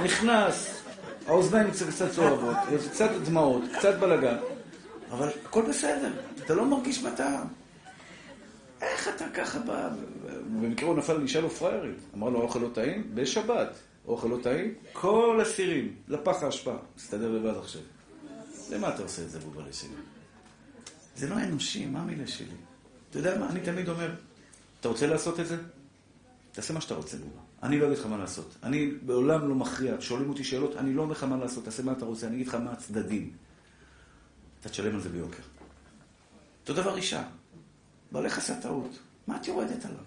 [0.04, 0.81] נכנס,
[1.28, 2.58] האוזניים קצת צועבות,
[2.92, 4.38] קצת דמעות, קצת בלאגן,
[5.12, 6.12] אבל הכל בסדר,
[6.46, 7.48] אתה לא מרגיש בטעם.
[8.82, 9.90] איך אתה ככה בא?
[10.60, 11.98] במקרה הוא נפל על אישה לא פראיירית.
[12.16, 13.12] אמר לו, האוכל לא טעים?
[13.14, 13.76] בשבת.
[14.08, 14.74] אוכל לא טעים?
[14.94, 16.76] כל הסירים, לפח האשפה.
[16.98, 17.82] מסתדר לבד עכשיו.
[18.72, 19.90] למה אתה עושה את זה, בובלה שלי?
[21.16, 22.56] זה לא אנושי, מה המילה שלי?
[23.10, 24.12] אתה יודע מה, אני תמיד אומר,
[24.80, 25.58] אתה רוצה לעשות את זה?
[26.52, 27.42] תעשה מה שאתה רוצה, בובה.
[27.64, 28.56] אני לא אגיד לך מה לעשות.
[28.64, 29.96] אני בעולם לא מכריע.
[30.00, 32.48] שואלים אותי שאלות, אני לא אומר לך מה לעשות, תעשה מה אתה רוצה, אני אגיד
[32.48, 33.32] לך מה הצדדים.
[34.60, 35.44] אתה תשלם על זה ביוקר.
[36.62, 37.24] אותו דבר אישה.
[38.12, 39.00] בעלך עשה טעות.
[39.28, 40.04] מה את יורדת עליו?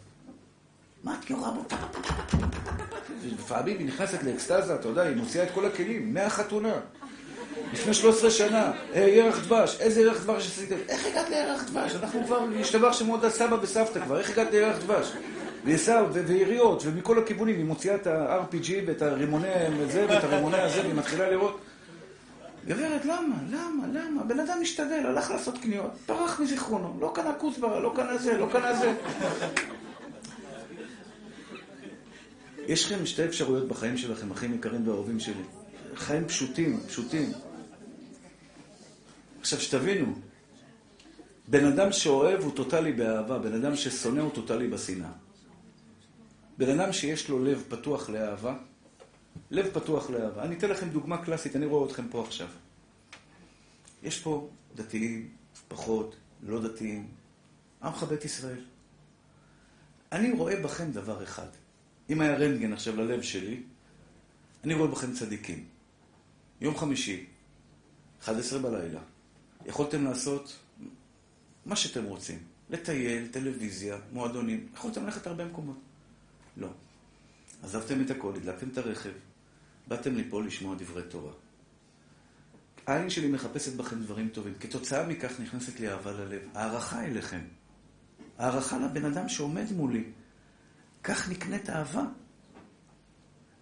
[1.05, 1.65] מה את יורה בו?
[3.25, 6.75] לפעמים היא נכנסת לאקסטזה, אתה יודע, היא מוציאה את כל הכלים, מהחתונה.
[7.73, 10.77] לפני 13 שנה, ירח דבש, איזה ירח דבש עשיתם?
[10.89, 11.95] איך הגעת לירח דבש?
[11.95, 15.13] אנחנו כבר, השתבח שמות הסבא וסבתא כבר, איך הגעת לירח דבש?
[15.65, 20.95] ועשיו, ויריות, ומכל הכיוונים, היא מוציאה את ה-RPG ואת הרימוני הזה ואת הרימוני הזה, והיא
[20.95, 21.61] מתחילה לראות.
[22.67, 23.37] גברת, למה?
[23.51, 23.87] למה?
[23.93, 24.21] למה?
[24.21, 28.49] הבן אדם משתדל, הלך לעשות קניות, פרח מזיכרונו, לא קנה כוסברה, לא קנה זה, לא
[28.53, 28.95] קנה זה.
[32.67, 35.43] יש לכם שתי אפשרויות בחיים שלכם, אחים יקרים ואהובים שלי.
[35.95, 37.33] חיים פשוטים, פשוטים.
[39.41, 40.15] עכשיו, שתבינו,
[41.49, 45.24] בן אדם שאוהב הוא טוטאלי באהבה, בן אדם ששונא הוא טוטאלי בשנאה.
[46.59, 48.57] בן אדם שיש לו לב פתוח לאהבה,
[49.51, 50.43] לב פתוח לאהבה.
[50.43, 52.49] אני אתן לכם דוגמה קלאסית, אני רואה אתכם פה עכשיו.
[54.03, 55.29] יש פה דתיים,
[55.69, 57.09] פחות, לא דתיים,
[57.83, 58.65] עמך בית ישראל.
[60.13, 61.49] אני רואה בכם דבר אחד.
[62.11, 63.63] אם היה רנטגן עכשיו ללב שלי,
[64.65, 65.65] אני רואה בכם צדיקים.
[66.61, 67.27] יום חמישי,
[68.23, 69.01] 11 בלילה,
[69.67, 70.59] יכולתם לעשות
[71.67, 72.39] מה שאתם רוצים.
[72.71, 75.77] לטייל, טלוויזיה, מועדונים, יכולתם ללכת הרבה מקומות.
[76.57, 76.69] לא.
[77.63, 79.13] עזבתם את הכל, הדלקתם את הרכב,
[79.89, 81.33] באתם לפה לשמוע דברי תורה.
[82.87, 84.55] העין שלי מחפשת בכם דברים טובים.
[84.61, 86.43] כתוצאה מכך נכנסת לי אהבה ללב.
[86.55, 87.41] הערכה אליכם.
[88.39, 90.05] הערכה לבן אדם שעומד מולי.
[91.03, 92.05] כך נקנית אהבה.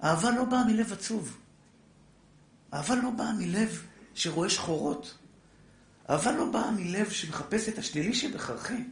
[0.05, 1.39] אהבה לא באה מלב עצוב.
[2.75, 5.19] אהבה לא באה מלב שרואה שחורות.
[6.11, 8.85] אהבה לא באה מלב שמחפש את השלילי שבחרכי.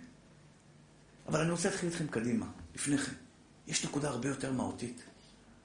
[1.29, 3.13] אבל אני רוצה להתחיל איתכם קדימה, לפני כן.
[3.71, 5.03] יש נקודה הרבה יותר מהותית,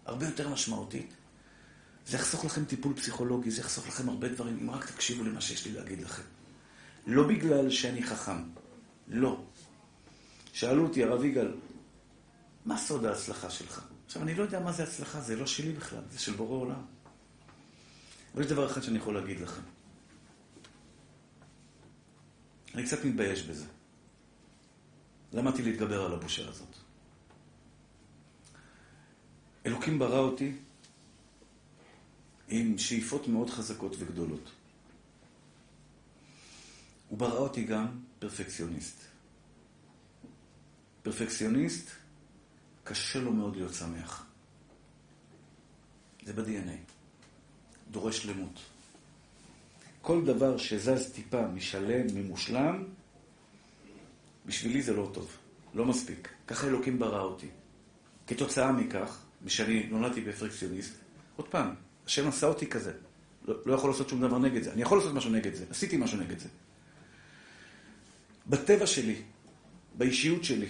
[0.05, 1.13] הרבה יותר משמעותית.
[2.07, 5.65] זה יחסוך לכם טיפול פסיכולוגי, זה יחסוך לכם הרבה דברים, אם רק תקשיבו למה שיש
[5.65, 6.23] לי להגיד לכם.
[7.07, 8.43] לא בגלל שאני חכם,
[9.07, 9.41] לא.
[10.53, 11.51] שאלו אותי, הרב יגאל,
[12.65, 13.81] מה סוד ההצלחה שלך?
[14.05, 16.81] עכשיו, אני לא יודע מה זה הצלחה, זה לא שלי בכלל, זה של בורא עולם.
[18.33, 19.61] אבל יש דבר אחד שאני יכול להגיד לכם.
[22.75, 23.65] אני קצת מתבייש בזה.
[25.33, 26.84] למדתי להתגבר על הבושה הזאת.
[29.65, 30.51] אלוקים ברא אותי
[32.47, 34.51] עם שאיפות מאוד חזקות וגדולות.
[37.09, 39.01] הוא ברא אותי גם פרפקציוניסט.
[41.03, 41.89] פרפקציוניסט,
[42.83, 44.25] קשה לו מאוד להיות שמח.
[46.23, 46.91] זה ב-DNA.
[47.91, 48.59] דורש שלמות.
[50.01, 52.83] כל דבר שזז טיפה משלם, ממושלם,
[54.45, 55.37] בשבילי זה לא טוב,
[55.73, 56.29] לא מספיק.
[56.47, 57.47] ככה אלוקים ברא אותי.
[58.27, 60.93] כתוצאה מכך, משאני נולדתי בפרקציוניסט,
[61.35, 62.91] עוד פעם, השם עשה אותי כזה.
[63.47, 64.73] לא, לא יכול לעשות שום דבר נגד זה.
[64.73, 66.49] אני יכול לעשות משהו נגד זה, עשיתי משהו נגד זה.
[68.47, 69.21] בטבע שלי,
[69.97, 70.67] באישיות שלי,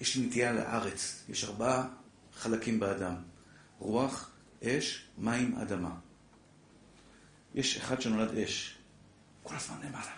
[0.00, 1.24] יש לי נטייה לארץ.
[1.28, 1.88] יש ארבעה
[2.34, 3.14] חלקים באדם.
[3.78, 4.30] רוח,
[4.64, 5.94] אש, מים, אדמה.
[7.54, 8.78] יש אחד שנולד אש.
[9.42, 10.12] כל הזמן למעלה.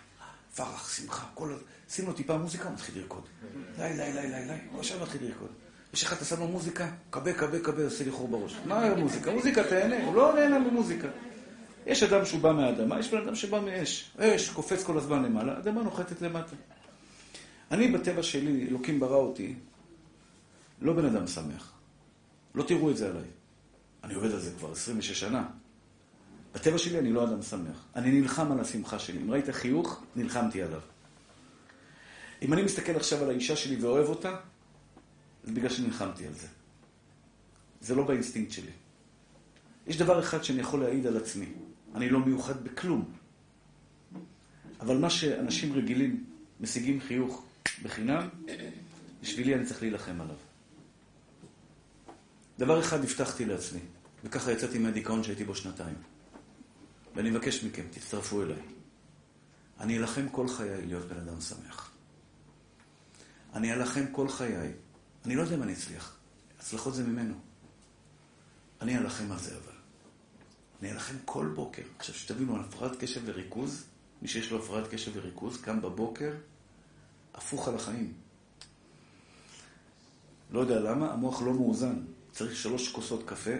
[0.56, 1.56] פרח, שמחה, כל.
[1.88, 3.24] שים לו טיפה מוזיקה, הוא מתחיל לרקוד.
[3.78, 5.50] לי, לי, לי, לי, לי, הוא עכשיו מתחיל לרקוד.
[5.94, 8.56] יש אחד, אתה שם לו מוזיקה, קבה, קבה, קבה, עושה לי חור בראש.
[8.64, 9.32] מה המוזיקה?
[9.32, 11.08] מוזיקה תהנה, הוא לא נהנה ממוזיקה.
[11.86, 14.10] יש אדם שהוא בא מהאדמה, יש בן אדם שבא מאש.
[14.18, 16.56] אש קופץ כל הזמן למעלה, אדמה נוחתת למטה.
[17.70, 19.54] אני בטבע שלי, אלוקים ברא אותי,
[20.80, 21.72] לא בן אדם שמח.
[22.54, 23.28] לא תראו את זה עליי.
[24.04, 25.46] אני עובד על זה כבר 26 שנה.
[26.54, 27.84] בטבע שלי אני לא אדם שמח.
[27.96, 29.18] אני נלחם על השמחה שלי.
[29.22, 30.80] אם ראית חיוך, נלחמתי עליו.
[32.42, 34.36] אם אני מסתכל עכשיו על האישה שלי ואוהב אותה,
[35.44, 36.46] זה בגלל שנלחמתי על זה.
[37.80, 38.70] זה לא באינסטינקט שלי.
[39.86, 41.46] יש דבר אחד שאני יכול להעיד על עצמי.
[41.94, 43.12] אני לא מיוחד בכלום.
[44.80, 46.24] אבל מה שאנשים רגילים
[46.60, 47.44] משיגים חיוך
[47.82, 48.28] בחינם,
[49.22, 50.36] בשבילי אני צריך להילחם עליו.
[52.58, 53.80] דבר אחד הבטחתי לעצמי,
[54.24, 55.94] וככה יצאתי מהדיכאון שהייתי בו שנתיים.
[57.14, 58.62] ואני מבקש מכם, תצטרפו אליי.
[59.80, 61.92] אני אלחם כל חיי להיות בן אדם שמח.
[63.54, 64.72] אני אלחם כל חיי.
[65.24, 66.16] אני לא יודע אם אני אצליח.
[66.58, 67.34] הצלחות זה ממנו.
[68.80, 69.72] אני אלחם על זה אבל.
[70.82, 71.82] אני אלחם כל בוקר.
[71.98, 73.84] עכשיו, שתבינו, על הפרעת קשב וריכוז,
[74.22, 76.32] מי שיש לו הפרעת קשב וריכוז, קם בבוקר,
[77.34, 78.12] הפוך על החיים.
[80.50, 81.94] לא יודע למה, המוח לא מאוזן.
[82.32, 83.50] צריך שלוש כוסות קפה.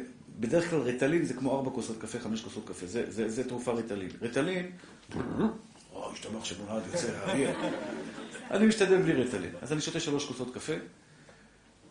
[0.41, 2.87] בדרך כלל רטלין זה כמו ארבע כוסות קפה, חמש כוסות קפה.
[2.87, 4.11] זה, זה, זה תרופה רטלין.
[4.23, 4.71] רטלין,
[5.93, 7.51] או, השתבח שנולד יוצא האוויר.
[8.51, 9.51] אני משתדל בלי רטלין.
[9.63, 10.73] אז אני שותה שלוש כוסות קפה,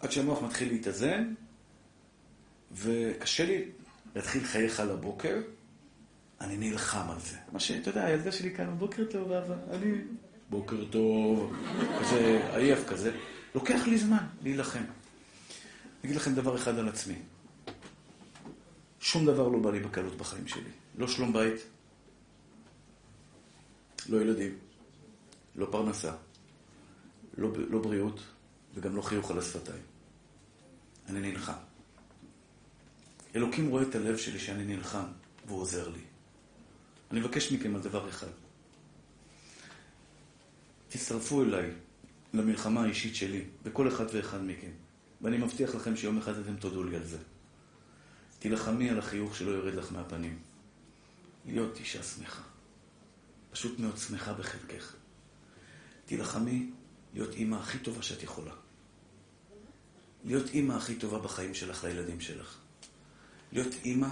[0.04, 1.34] עד שהמוח מתחיל להתאזן,
[2.72, 3.66] וקשה לי
[4.16, 5.42] להתחיל חייך לבוקר,
[6.42, 7.38] אני נלחם על זה.
[7.52, 9.94] מה שאתה יודע, הילדה שלי כאן, בוקר טוב, אבא, אני...
[10.50, 11.54] בוקר טוב,
[12.00, 13.18] כזה עייף כזה.
[13.56, 14.80] לוקח לי זמן להילחם.
[14.80, 14.86] אני
[16.06, 17.16] אגיד לכם דבר אחד על עצמי.
[19.00, 20.70] שום דבר לא בא לי בקלות בחיים שלי.
[20.98, 21.62] לא שלום בית,
[24.10, 24.58] לא ילדים,
[25.56, 26.12] לא פרנסה,
[27.38, 28.20] לא, לא בריאות
[28.76, 29.93] וגם לא חיוך על השפתיים.
[31.10, 31.54] אני נלחם.
[33.36, 35.06] אלוקים רואה את הלב שלי שאני נלחם,
[35.48, 36.02] והוא עוזר לי.
[37.12, 38.28] אני מבקש מכם על דבר אחד.
[40.90, 41.72] תצטרפו אליי
[42.34, 44.72] למלחמה האישית שלי, וכל אחד ואחד מכם.
[45.22, 47.18] ואני מבטיח לכם שיום אחד אתם תודו לי על זה.
[48.40, 50.40] תילחמי על החיוך שלא יורד לך מהפנים.
[51.46, 52.42] להיות אישה שמחה.
[53.52, 54.96] פשוט מאוד שמחה בחלקך.
[56.06, 56.70] תילחמי
[57.14, 58.54] להיות אימא הכי טובה שאת יכולה.
[60.26, 62.58] להיות אימא הכי טובה בחיים שלך לילדים שלך.
[63.52, 64.10] להיות אימא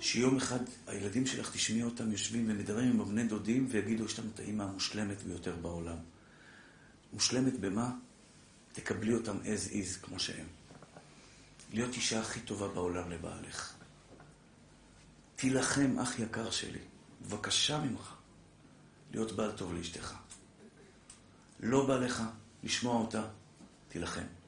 [0.00, 4.40] שיום אחד הילדים שלך, תשמעי אותם יושבים ומדברים עם הבני דודים ויגידו, יש לנו את
[4.40, 5.96] האימא המושלמת ביותר בעולם.
[7.12, 7.90] מושלמת במה?
[8.72, 10.46] תקבלי אותם as is, כמו שהם.
[11.72, 13.74] להיות אישה הכי טובה בעולם לבעלך.
[15.36, 16.78] תילחם, אח יקר שלי,
[17.22, 18.14] בבקשה ממך,
[19.12, 20.14] להיות בעל טוב לאשתך.
[21.60, 22.22] לא בא לך
[22.64, 23.24] לשמוע אותה,
[23.88, 24.41] תילחם.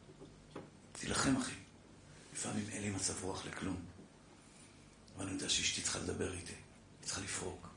[1.04, 1.54] תילחם, אחי.
[2.32, 3.76] לפעמים אין לי מצב רוח לכלום.
[5.16, 7.68] אבל אני יודע שאשתי צריכה לדבר איתי, היא צריכה לפרוק.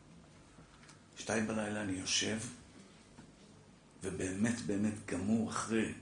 [1.18, 2.38] שתיים בלילה אני יושב,
[4.04, 5.94] ובאמת באמת גמור אחרי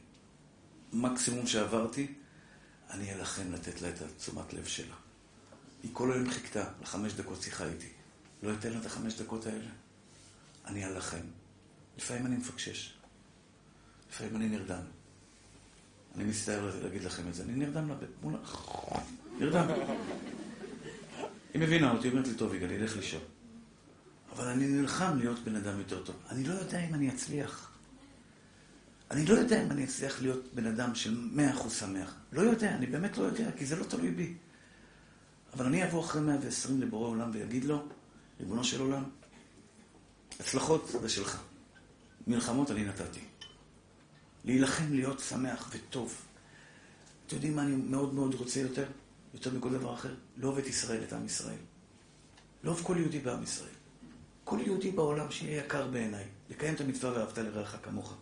[0.94, 2.14] מקסימום שעברתי,
[2.90, 4.96] אני אלחם לתת לה את התשומת לב שלה.
[5.84, 7.90] היא כל היום חיכתה לחמש דקות שיחה איתי.
[8.44, 9.70] לא אתן לה את החמש דקות האלה.
[10.66, 11.26] אני אלחם.
[11.98, 12.94] לפעמים אני מפקשש.
[14.12, 14.84] לפעמים אני נרדם.
[16.16, 17.44] אני מצטער להגיד לכם את זה.
[17.44, 18.10] אני נרדם לבית.
[18.24, 18.34] מול...
[19.40, 19.68] נרדם.
[21.54, 23.22] היא מבינה אותי, אומרת לי, טוב, יגאל, ילך לישון.
[24.32, 26.16] אבל אני נלחם להיות בן אדם יותר טוב.
[26.30, 27.72] אני לא יודע אם אני אצליח.
[29.12, 32.16] אני לא יודע אם אני אצליח להיות בן אדם של מאה אחוז שמח.
[32.32, 34.34] לא יודע, אני באמת לא יודע, כי זה לא תלוי בי.
[35.54, 37.86] אבל אני אבוא אחרי 120 לבורא עולם ויגיד לו,
[38.40, 39.04] ריבונו של עולם,
[40.40, 41.42] הצלחות זה שלך.
[42.28, 43.25] מלחמות אני נתתי.
[44.46, 46.16] להילחם להיות שמח וטוב.
[47.28, 48.86] אתם יודעים מה אני מאוד מאוד רוצה יותר?
[49.34, 50.16] יותר מכל דבר אחר?
[50.38, 51.58] לאהוב את ישראל, את עם ישראל.
[52.64, 53.74] לאהוב כל יהודי בעם ישראל.
[54.44, 56.26] כל יהודי בעולם שיהיה יקר בעיניי.
[56.50, 58.16] לקיים את המצווה ואהבת לרעך כמוך.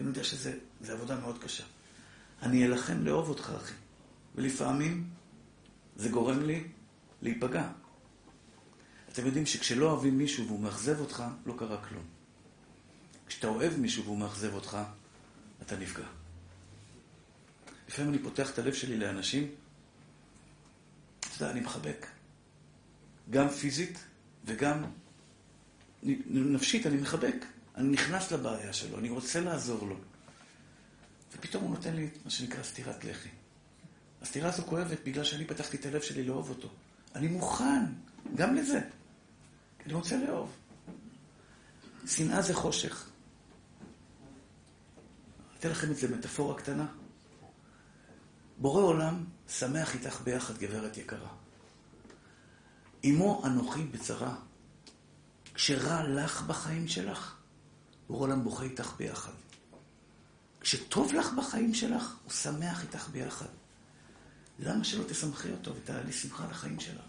[0.00, 0.50] אני יודע שזו
[0.88, 1.64] עבודה מאוד קשה.
[2.42, 3.74] אני אלחם לאהוב אותך, אחי.
[4.34, 5.08] ולפעמים
[5.96, 6.64] זה גורם לי
[7.22, 7.68] להיפגע.
[9.12, 12.02] אתם יודעים שכשלא אוהבים מישהו והוא מאכזב אותך, לא קרה כלום.
[13.26, 14.78] כשאתה אוהב מישהו והוא מאכזב אותך,
[15.66, 16.04] אתה נפגע.
[17.88, 19.54] לפעמים אני פותח את הלב שלי לאנשים,
[21.20, 22.06] אתה יודע, אני מחבק.
[23.30, 23.98] גם פיזית
[24.44, 24.84] וגם
[26.30, 27.34] נפשית, אני מחבק.
[27.76, 29.96] אני נכנס לבעיה שלו, אני רוצה לעזור לו.
[31.32, 33.28] ופתאום הוא נותן לי מה שנקרא סטירת לחי.
[34.22, 36.68] הסתירה הזו כואבת בגלל שאני פתחתי את הלב שלי לאהוב אותו.
[37.14, 37.84] אני מוכן,
[38.34, 38.80] גם לזה.
[39.86, 40.56] אני רוצה לאהוב.
[42.06, 43.08] שנאה זה חושך.
[45.64, 46.86] אתן לכם את זה מטאפורה קטנה.
[48.58, 51.28] בורא עולם שמח איתך ביחד, גברת יקרה.
[53.04, 54.34] אמו אנוכי בצרה.
[55.54, 57.36] כשרע לך בחיים שלך,
[58.08, 59.32] בורא עולם בוכה איתך ביחד.
[60.60, 63.48] כשטוב לך בחיים שלך, הוא שמח איתך ביחד.
[64.58, 67.02] למה שלא תשמחי אותו ותעלי שמחה לחיים שלה?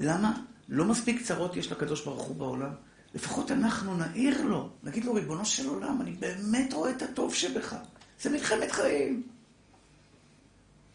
[0.00, 0.40] למה?
[0.68, 2.72] לא מספיק צרות יש לקדוש ברוך הוא בעולם?
[3.18, 7.76] לפחות אנחנו נעיר לו, נגיד לו, ריבונו של עולם, אני באמת רואה את הטוב שבך.
[8.20, 9.22] זה מלחמת חיים.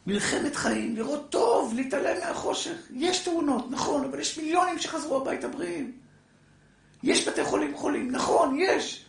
[0.07, 2.77] מלחמת חיים, לראות טוב, להתעלם מהחושך.
[2.93, 5.91] יש תאונות, נכון, אבל יש מיליונים שחזרו הביתה בריאים.
[7.03, 9.05] יש בתי חולים חולים, נכון, יש.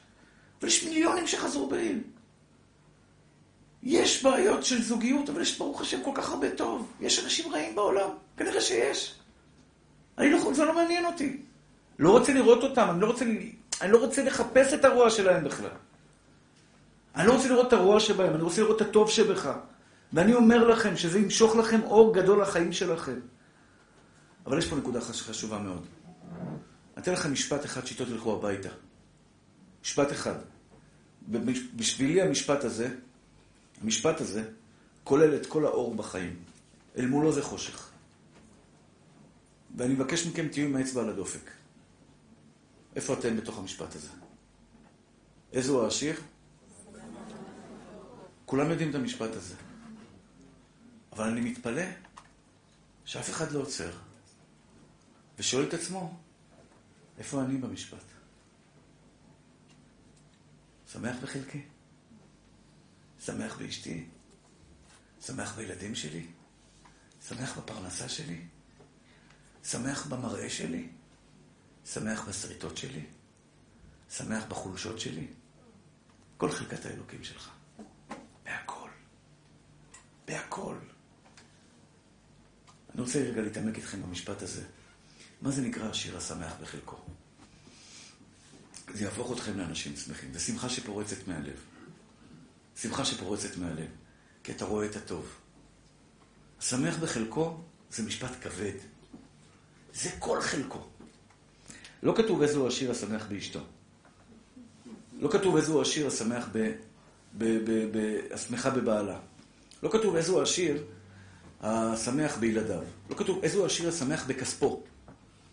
[0.60, 2.02] אבל יש מיליונים שחזרו בריאים.
[3.82, 6.92] יש בעיות של זוגיות, אבל יש ברוך השם כל כך הרבה טוב.
[7.00, 9.14] יש אנשים רעים בעולם, כנראה שיש.
[10.18, 11.36] אני לא, זה לא מעניין אותי.
[11.98, 13.24] לא רוצה לראות אותם, אני לא רוצה,
[13.80, 15.76] אני לא רוצה לחפש את הרוע שלהם בכלל.
[17.16, 19.50] אני לא רוצה לראות את הרוע שבהם, אני רוצה לראות את הטוב שבך.
[20.12, 23.20] ואני אומר לכם שזה ימשוך לכם אור גדול לחיים שלכם.
[24.46, 25.86] אבל יש פה נקודה חשובה מאוד.
[26.98, 28.68] אתן לכם משפט אחד שאיתו תלכו הביתה.
[29.82, 30.34] משפט אחד.
[31.76, 32.88] בשבילי המשפט הזה,
[33.82, 34.44] המשפט הזה,
[35.04, 36.36] כולל את כל האור בחיים.
[36.98, 37.90] אל מולו זה חושך.
[39.76, 41.50] ואני מבקש מכם, תהיו עם האצבע על הדופק.
[42.96, 44.08] איפה אתם בתוך המשפט הזה?
[45.52, 46.20] איזה הוא העשיר?
[48.44, 49.54] כולם יודעים את המשפט הזה.
[51.12, 51.82] אבל אני מתפלא
[53.04, 53.90] שאף אחד לא עוצר
[55.38, 56.20] ושואל את עצמו,
[57.18, 58.04] איפה אני במשפט?
[60.92, 61.62] שמח בחלקי?
[63.24, 64.06] שמח באשתי?
[65.20, 66.26] שמח בילדים שלי?
[67.28, 68.40] שמח בפרנסה שלי?
[69.64, 70.88] שמח במראה שלי?
[71.84, 73.04] שמח בשריטות שלי?
[74.10, 75.26] שמח בחולשות שלי?
[76.36, 77.50] כל חלקת האלוקים שלך.
[78.44, 78.88] בהכל.
[80.26, 80.76] בהכל.
[82.94, 84.64] אני רוצה רגע להתעמק איתכם במשפט הזה.
[85.42, 86.96] מה זה נקרא השיר השמח בחלקו?
[88.94, 90.32] זה יהפוך אתכם לאנשים שמחים.
[90.32, 91.56] זו שמחה שפורצת מהלב.
[92.76, 93.88] שמחה שפורצת מהלב,
[94.44, 95.28] כי אתה רואה את הטוב.
[96.58, 97.60] השמח בחלקו
[97.90, 98.74] זה משפט כבד.
[99.94, 100.88] זה כל חלקו.
[102.04, 103.60] לא כתוב איזה הוא השיר השמח באשתו.
[105.20, 106.58] לא כתוב איזה הוא השיר השמח ב...
[107.38, 107.44] ב...
[107.44, 107.98] ב...
[107.98, 108.20] ב...
[108.30, 109.18] השמחה בבעלה.
[109.82, 110.84] לא כתוב איזה הוא השיר
[111.60, 112.82] השמח בילדיו.
[113.10, 114.82] לא כתוב איזה הוא השיר השמח בכספו.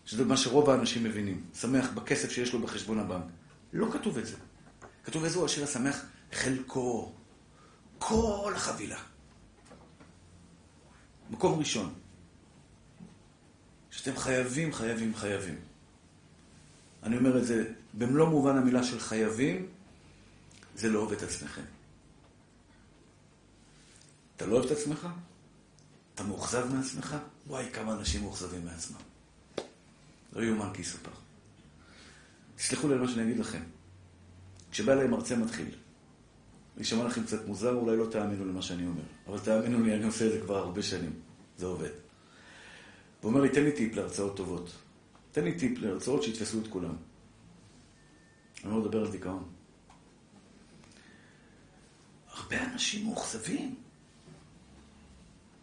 [0.05, 1.43] שזה מה שרוב האנשים מבינים.
[1.53, 3.25] שמח בכסף שיש לו בחשבון הבנק.
[3.73, 4.35] לא כתוב את זה.
[5.03, 7.11] כתוב איזה הוא השיר השמח חלקו.
[7.99, 8.99] כל החבילה.
[11.29, 11.93] מקום ראשון.
[13.91, 15.70] שאתם חייבים, חייבים, חייבים.
[17.03, 19.67] אני אומר את זה במלוא מובן המילה של חייבים,
[20.75, 21.61] זה לאהוב את עצמכם.
[24.35, 25.07] אתה לא אוהב את עצמך?
[26.15, 27.15] אתה מאוכזב מעצמך?
[27.47, 28.97] וואי, כמה אנשים מאוכזבים מעצמם.
[30.33, 31.11] לא יאומן כי יסופר.
[32.55, 33.61] תסלחו לי על מה שאני אגיד לכם.
[34.71, 35.75] כשבא אליי מרצה מתחיל,
[36.77, 40.05] אני שמע לכם קצת מוזר, אולי לא תאמינו למה שאני אומר, אבל תאמינו לי, אני
[40.05, 41.13] עושה את זה כבר הרבה שנים.
[41.57, 41.89] זה עובד.
[43.21, 44.71] הוא אומר לי, תן לי טיפ להרצאות טובות.
[45.31, 46.95] תן לי טיפ להרצאות שיתפסו את כולם.
[48.63, 49.49] אני לא מדבר על דיכאון.
[52.29, 53.75] הרבה אנשים מאוכזבים.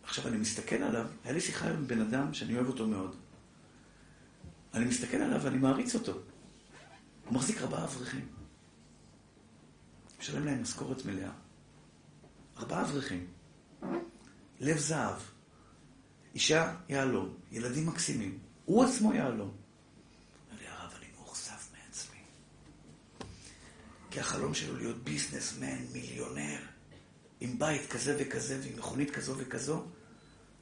[0.03, 3.17] עכשיו, אני מסתכל עליו, היה לי שיחה עם בן אדם שאני אוהב אותו מאוד.
[4.75, 6.13] אני מסתכל עליו ואני מעריץ אותו.
[7.25, 8.29] הוא מחזיק ארבעה אברכים.
[10.21, 11.31] משלם להם משכורת מלאה.
[12.57, 13.27] ארבעה אברכים.
[14.61, 15.17] לב זהב.
[16.35, 17.35] אישה יהלום.
[17.51, 18.39] ילדים מקסימים.
[18.65, 19.51] הוא עצמו יהלום.
[20.51, 22.21] אומר לי, הרב, אני מאוכזב מעצמי.
[24.11, 26.59] כי החלום שלו להיות ביזנסמן, מיליונר,
[27.41, 29.85] עם בית כזה וכזה ועם מכונית כזו וכזו,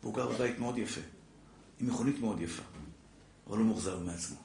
[0.02, 1.00] והוא גר בבית מאוד יפה.
[1.80, 2.62] עם מכונית מאוד יפה.
[3.46, 4.36] אבל הוא מאוכזב מעצמו.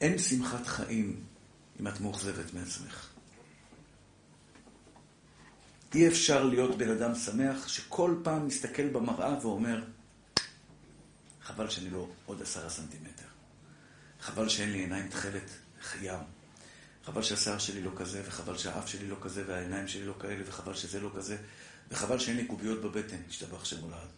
[0.00, 1.24] אין שמחת חיים
[1.80, 3.08] אם את מאוכזבת מעצמך.
[5.94, 9.84] אי אפשר להיות בן אדם שמח שכל פעם מסתכל במראה ואומר,
[11.42, 13.26] חבל שאני לא עוד עשרה סנטימטר.
[14.20, 15.50] חבל שאין לי עיניים תכלת
[16.02, 16.41] ים.
[17.04, 20.74] חבל שהשיער שלי לא כזה, וחבל שהאף שלי לא כזה, והעיניים שלי לא כאלה, וחבל
[20.74, 21.36] שזה לא כזה,
[21.90, 24.08] וחבל שאין לי קוביות בבטן, השתבח שם הולד.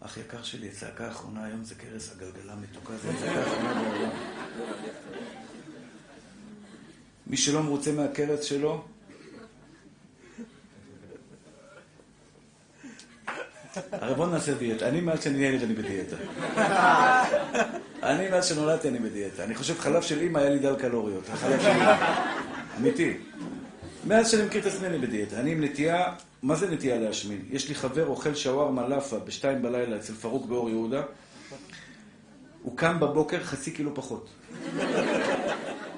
[0.00, 4.10] אח יקר שלי, הצעקה האחרונה היום זה קרס הגלגלה מתוקה, זה הצעקה האחרונה בעולם.
[7.26, 8.84] מי שלא מרוצה מהקרס שלו,
[13.92, 14.88] הרי בוא נעשה דיאטה.
[14.88, 16.16] אני מאז שאני ילד אני בדיאטה.
[18.02, 19.44] אני מאז שנולדתי אני בדיאטה.
[19.44, 21.24] אני חושב חלב של אימא היה לי דל קלוריות.
[21.32, 21.94] החלב של אימא.
[22.78, 23.16] אמיתי.
[24.06, 25.40] מאז שאני מכיר את עצמי אני בדיאטה.
[25.40, 26.12] אני עם נטייה,
[26.42, 27.42] מה זה נטייה להשמין?
[27.50, 31.02] יש לי חבר אוכל שווארמה לאפה בשתיים בלילה אצל פרוק באור יהודה.
[32.62, 34.28] הוא קם בבוקר חצי קילו פחות.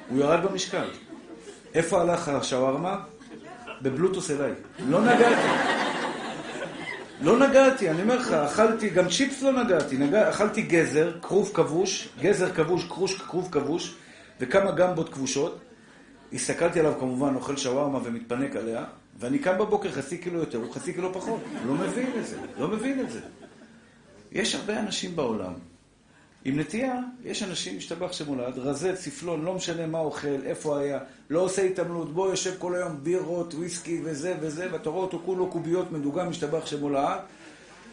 [0.09, 0.89] הוא ירד במשקל.
[1.75, 3.01] איפה הלך השווארמה?
[3.83, 4.53] בבלוטוס אליי.
[4.89, 5.76] לא נגעתי.
[7.21, 12.09] לא נגעתי, אני אומר לך, אכלתי, גם צ'יפס לא נגעתי, נגע, אכלתי גזר, כרוב כבוש,
[12.21, 13.95] גזר כבוש, כרוש, כרוב כבוש,
[14.41, 15.59] וכמה גמבות כבושות.
[16.33, 18.85] הסתכלתי עליו כמובן, אוכל שווארמה ומתפנק עליה,
[19.19, 21.41] ואני קם בבוקר חצי קילו יותר, הוא חצי קילו פחות.
[21.67, 23.21] לא מבין את זה, לא מבין את זה.
[24.33, 25.53] יש הרבה אנשים בעולם
[26.49, 30.99] עם נטייה, יש אנשים, משתבח שמולד, רזה, צפלון, לא משנה מה אוכל, איפה היה,
[31.31, 35.51] לא עושה התעמלות, בוא יושב כל היום בירות, וויסקי וזה וזה, ואתה רואה אותו כולו
[35.51, 37.19] קוביות מדוגם, משתבח שמולד,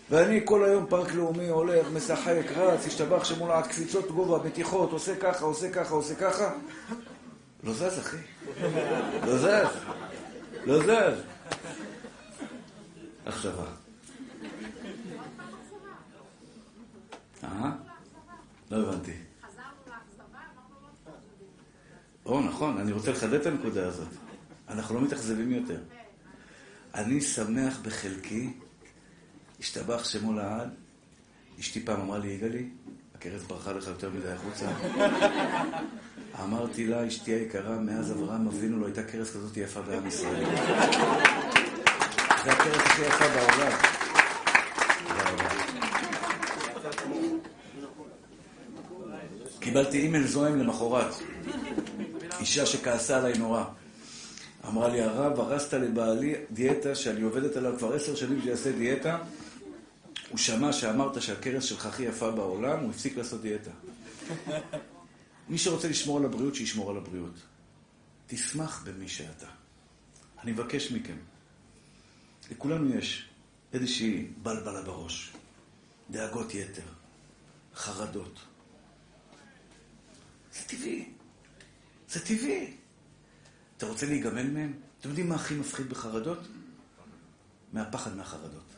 [0.10, 5.46] ואני כל היום פארק לאומי הולך, משחק, רץ, השתבח שמולד, קפיצות גובה, מתיחות, עושה ככה,
[5.46, 6.54] עושה ככה, עושה ככה.
[7.64, 8.18] לא זז, אחי.
[9.26, 9.78] לא זז.
[10.66, 11.22] לא זז.
[13.26, 13.66] אכזבה.
[17.44, 17.93] אה?
[18.74, 19.12] לא הבנתי.
[22.26, 24.08] או, נכון, אני רוצה לחדד את הנקודה הזאת.
[24.70, 25.80] אנחנו לא מתאכזבים יותר.
[26.96, 28.54] אני שמח בחלקי,
[29.60, 30.70] השתבח שמו לעד.
[31.60, 32.70] אשתי פעם אמרה לי, יגאלי,
[33.16, 34.66] הכרס ברחה לך יותר מדי החוצה.
[36.44, 40.46] אמרתי לה, אשתי היקרה, מאז אברהם אבינו לא הייתה כרס כזאת יפה בעם ישראל.
[42.44, 44.03] זה הכרס הכי יפה בעולם.
[49.64, 51.14] קיבלתי אימייל זועם למחרת.
[52.40, 53.64] אישה שכעסה עליי נורא.
[54.68, 59.18] אמרה לי, הרב, הרסת לבעלי דיאטה שאני עובדת עליו כבר עשר שנים שיעשה דיאטה.
[60.30, 63.72] הוא שמע שאמרת שהכרס שלך הכי יפה בעולם, הוא הפסיק לעשות דיאטה.
[65.50, 67.36] מי שרוצה לשמור על הבריאות, שישמור על הבריאות.
[68.28, 69.48] תשמח במי שאתה.
[70.44, 71.18] אני מבקש מכם.
[72.52, 73.30] לכולנו יש
[73.74, 75.34] איזושהי בלבלה בראש,
[76.12, 76.82] דאגות יתר,
[77.76, 78.40] חרדות.
[80.54, 81.10] זה טבעי.
[82.10, 82.74] זה טבעי.
[83.78, 84.74] אתה רוצה להיגמל מהם?
[85.00, 86.40] אתם יודעים מה הכי מפחיד בחרדות?
[87.74, 88.74] מהפחד מהחרדות.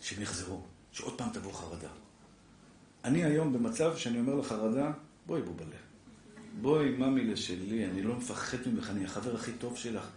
[0.00, 0.62] שהם יחזרו,
[0.92, 1.88] שעוד פעם תבוא חרדה.
[3.04, 4.92] אני היום במצב שאני אומר לחרדה,
[5.26, 5.76] בואי בובלה.
[6.60, 10.08] בואי, ממילה שלי, אני לא מפחד ממך, אני החבר הכי טוב שלך.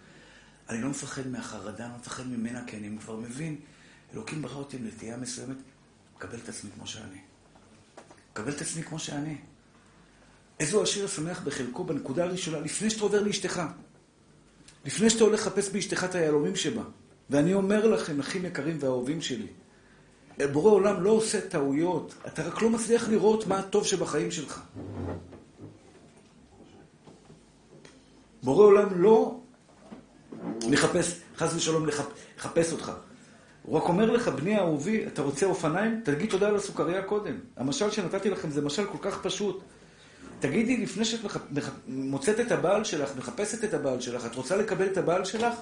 [0.69, 3.55] אני לא מפחד מהחרדה, אני לא מפחד ממנה, כי אני כבר מבין,
[4.13, 5.57] אלוקים ברא אותי עם נטייה מסוימת,
[6.17, 7.19] קבל את עצמי כמו שאני.
[8.33, 9.37] קבל את עצמי כמו שאני.
[10.59, 13.61] איזו עשיר שמח בחלקו בנקודה הראשונה, לפני שאתה עובר לאשתך.
[14.85, 16.83] לפני שאתה הולך לחפש באשתך את היהלומים שבה.
[17.29, 19.47] ואני אומר לכם, אחים יקרים ואהובים שלי,
[20.51, 24.61] בורא עולם לא עושה טעויות, אתה רק לא מצליח לראות מה הטוב שבחיים שלך.
[28.43, 29.39] בורא עולם לא
[30.69, 31.85] מחפש, חס ושלום,
[32.37, 32.91] לחפש אותך.
[33.63, 36.01] הוא רק אומר לך, בני אהובי, אתה רוצה אופניים?
[36.03, 37.39] תגיד תודה על הסוכריה קודם.
[37.57, 39.63] המשל שנתתי לכם זה משל כל כך פשוט.
[40.47, 41.37] תגידי, לפני שאת מח...
[41.51, 41.69] מח...
[41.87, 45.53] מוצאת את הבעל שלך, מחפשת את הבעל שלך, את רוצה לקבל את הבעל שלך?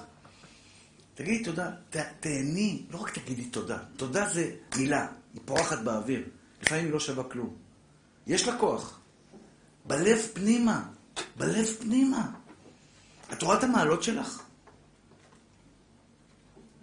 [1.14, 1.96] תגידי תודה, ת...
[2.20, 3.78] תהני, לא רק תגידי תודה.
[3.96, 6.22] תודה זה מילה, היא פורחת באוויר.
[6.62, 7.56] לפעמים היא לא שווה כלום.
[8.26, 9.00] יש לה כוח.
[9.84, 10.82] בלב פנימה,
[11.36, 12.30] בלב פנימה.
[13.32, 14.42] את רואה את המעלות שלך?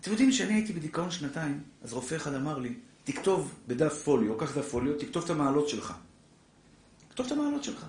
[0.01, 2.73] אתם יודעים שאני הייתי בדיכאון שנתיים, אז רופא אחד אמר לי,
[3.03, 5.93] תכתוב בדף פוליו, קח דף פוליו, תכתוב את המעלות שלך.
[7.11, 7.85] תכתוב את המעלות שלך.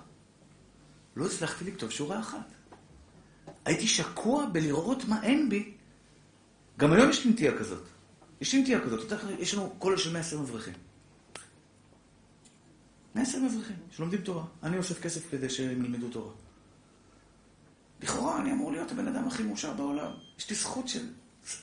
[1.15, 2.51] לא הצלחתי לכתוב שורה אחת.
[3.65, 5.73] הייתי שקוע בלראות מה אין בי.
[6.77, 7.83] גם היום יש לי נטייה כזאת.
[8.41, 9.13] יש לי נטייה כזאת.
[9.39, 10.73] יש לנו קול של 120 אברכים.
[13.15, 14.45] 120 אברכים שלומדים תורה.
[14.63, 16.33] אני אוסף כסף כדי שהם ילמדו תורה.
[18.01, 20.11] לכאורה אני אמור להיות הבן אדם הכי מאושר בעולם.
[20.37, 21.07] יש לי זכות של...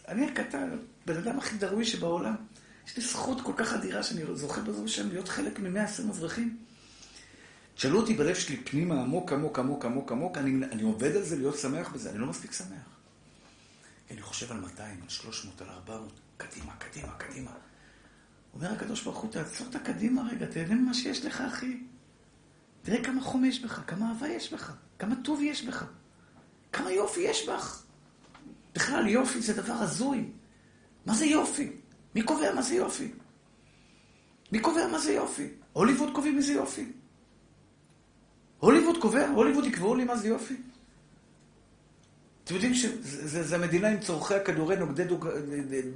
[0.08, 2.34] אני הקטן, בן אדם הכי דרוי שבעולם.
[2.86, 6.56] יש לי זכות כל כך אדירה שאני זוכה בזו שם להיות חלק מ-120 אברכים.
[7.75, 11.37] תשאלו אותי בלב שלי פנימה עמוק, עמוק, עמוק, עמוק, עמוק, אני, אני עובד על זה
[11.37, 13.01] להיות שמח בזה, אני לא מספיק שמח.
[14.11, 17.51] אני חושב על 200, על 300, על 400, קדימה, קדימה, קדימה.
[18.55, 21.81] אומר הקדוש ברוך הוא, תעצור את הקדימה רגע, תהנה ממה שיש לך, אחי.
[22.83, 25.85] תראה כמה חום יש בך, כמה אהבה יש בך, כמה טוב יש בך,
[26.73, 27.83] כמה יופי יש בך.
[28.75, 30.31] בכלל, יופי זה דבר הזוי.
[31.07, 31.73] מה זה יופי?
[32.14, 33.12] מי קובע מה זה יופי?
[34.53, 35.49] מי קובע מה זה יופי?
[35.73, 36.93] הוליווד קובעים מי זה יופי.
[38.61, 40.54] הוליווד קובע, הוליווד יקבעו לי מה זה יופי.
[42.44, 45.28] אתם יודעים שזו המדינה עם צורכי הכדורי נוגדי, דוג...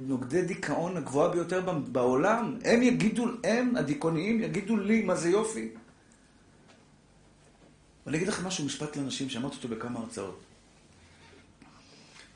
[0.01, 1.61] נוגדי דיכאון הגבוהה ביותר
[1.91, 2.57] בעולם.
[2.63, 5.69] הם יגידו, הם, הדיכאוניים, יגידו לי מה זה יופי.
[8.05, 10.39] ואני אגיד לכם משהו, משפט לאנשים, שאמרתי אותו בכמה הרצאות.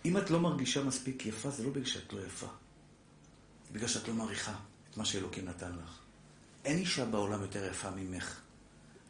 [0.06, 2.48] אם את לא מרגישה מספיק יפה, זה לא בגלל שאת לא יפה.
[3.68, 4.54] זה בגלל שאת לא מעריכה
[4.92, 6.00] את מה שאלוקים נתן לך.
[6.66, 8.40] אין אישה בעולם יותר יפה ממך.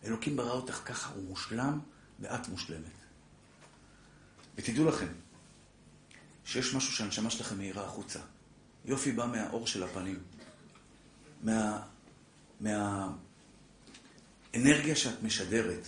[0.03, 1.79] אלוקים ברא אותך ככה, הוא מושלם
[2.19, 2.99] ואת מושלמת.
[4.55, 5.07] ותדעו לכם,
[6.45, 8.19] שיש משהו שהנשמה שלכם מאירה החוצה.
[8.85, 10.19] יופי בא מהאור של הפנים.
[11.43, 11.81] מה...
[12.59, 13.15] מהאנרגיה
[14.95, 15.87] שאת משדרת.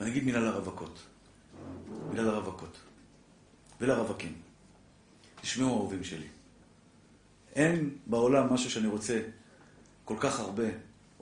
[0.00, 1.02] ואני אגיד מילה לרווקות.
[2.10, 2.78] מילה לרווקות.
[3.80, 4.42] ולרווקים.
[5.40, 6.28] תשמעו אהובים שלי.
[7.54, 9.22] אין בעולם משהו שאני רוצה
[10.04, 10.64] כל כך הרבה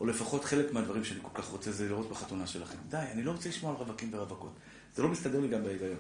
[0.01, 2.78] או לפחות חלק מהדברים שאני כל כך רוצה זה לראות בחתונה שלכם.
[2.88, 4.53] די, אני לא רוצה לשמוע על רווקים ורווקות.
[4.94, 5.96] זה לא מסתדר לי גם בהיגיון.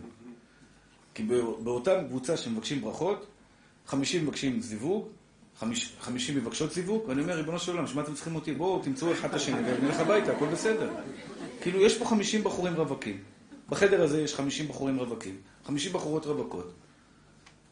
[1.14, 1.22] כי
[1.62, 3.26] באותה קבוצה שמבקשים ברכות,
[3.86, 5.08] 50 מבקשים זיווג,
[6.00, 8.52] 50 מבקשות זיווג, ואני אומר, ריבונו של עולם, שמה אתם צריכים אותי?
[8.52, 10.90] בואו תמצאו אחד את השני ונלך הביתה, הכל בסדר.
[11.60, 13.18] כאילו, יש פה 50 בחורים רווקים.
[13.68, 16.72] בחדר הזה יש 50 בחורים רווקים, 50 בחורות רווקות.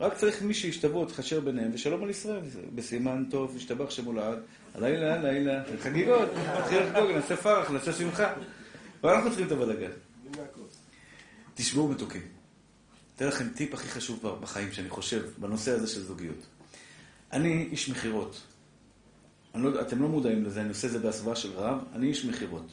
[0.01, 2.41] רק צריך מי שישתבוא, תחשר ביניהם, ושלום על ישראל.
[2.75, 4.39] בסימן טוב, ישתבח שמולד,
[4.75, 6.29] הלילה, הלילה, חגיגות,
[6.59, 8.33] נתחיל לחגוג, נעשה פרח, נעשה שמחה.
[9.03, 9.91] ואנחנו צריכים את הבלגן.
[11.55, 12.23] תשמעו מתוקים.
[13.17, 16.47] אתן לכם טיפ הכי חשוב בחיים שאני חושב, בנושא הזה של זוגיות.
[17.33, 18.41] אני איש מכירות.
[19.55, 22.73] לא, אתם לא מודעים לזה, אני עושה את זה בהסוואה של רעב, אני איש מכירות.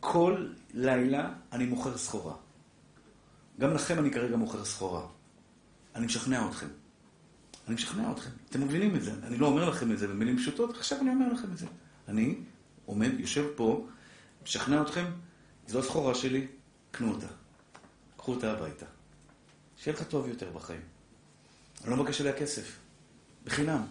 [0.00, 2.34] כל לילה אני מוכר סחורה.
[3.60, 5.06] גם לכם אני כרגע מוכר סחורה.
[5.94, 6.66] אני משכנע אתכם.
[7.66, 8.30] אני משכנע אתכם.
[8.50, 9.12] אתם מבינים את זה.
[9.22, 11.66] אני לא אומר לכם את זה במילים פשוטות, עכשיו אני אומר לכם את זה.
[12.08, 12.36] אני
[12.86, 13.86] עומד, יושב פה,
[14.42, 15.04] משכנע אתכם,
[15.66, 16.46] זו הסחורה שלי,
[16.90, 17.26] קנו אותה.
[18.16, 18.86] קחו אותה הביתה.
[19.76, 20.80] שיהיה לך טוב יותר בחיים.
[21.82, 22.78] אני לא מבקש עליה כסף.
[23.44, 23.82] בחינם.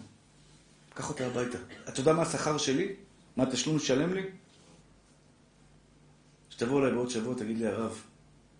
[0.94, 1.58] קח אותה הביתה.
[1.88, 2.94] אתה יודע מה השכר שלי?
[3.36, 4.22] מה התשלום ששלם לי?
[6.50, 8.02] שתבוא אליי בעוד שבוע, תגיד לי, הרב,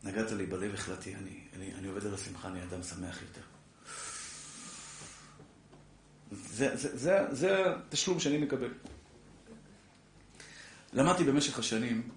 [0.04, 3.40] נגעת לי בלב, החלטתי, אני, אני, אני עובד על השמחה, אני אדם שמח יותר.
[6.32, 8.70] זה, זה, זה, זה התשלום שאני מקבל.
[10.92, 12.08] למדתי במשך השנים,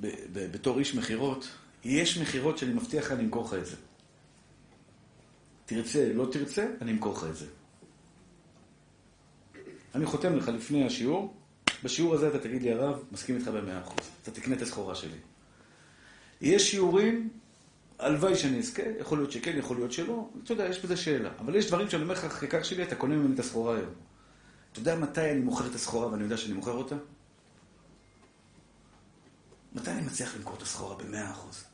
[0.00, 1.48] ב, ב, בתור איש מכירות,
[1.84, 3.76] יש מכירות שאני מבטיח לך, אני אמכור לך את זה.
[5.66, 7.46] תרצה, לא תרצה, אני אמכור לך את זה.
[9.94, 11.34] אני חותם לך לפני השיעור,
[11.84, 14.10] בשיעור הזה אתה תגיד לי, הרב, מסכים איתך במאה אחוז.
[14.22, 15.18] אתה תקנה את הסחורה שלי.
[16.40, 17.28] יש שיעורים,
[17.98, 21.30] הלוואי שאני אזכה, יכול להיות שכן, יכול להיות שלא, אתה יודע, יש בזה שאלה.
[21.38, 23.94] אבל יש דברים שאני אומר לך, חיקר שלי, אתה קונה ממני את הסחורה היום.
[24.72, 26.94] אתה יודע מתי אני מוכר את הסחורה ואני יודע שאני מוכר אותה?
[29.72, 31.64] מתי אני מצליח למכור את הסחורה במאה אחוז?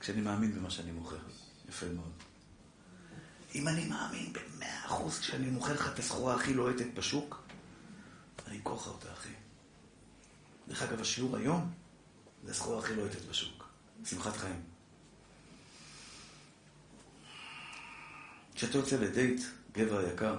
[0.00, 1.16] כשאני מאמין במה שאני מוכר.
[1.68, 2.12] יפה מאוד.
[3.54, 7.42] אם אני מאמין במאה אחוז כשאני מוכר לך את הסחורה הכי לוהטת בשוק,
[8.46, 9.32] אני אמכור לך אותה, אחי.
[10.68, 11.72] דרך אגב, השיעור היום
[12.44, 13.65] זה הסחורה הכי לוהטת בשוק.
[14.04, 14.62] שמחת חיים.
[18.54, 19.40] כשאתה יוצא לדייט,
[19.72, 20.38] גבר יקר,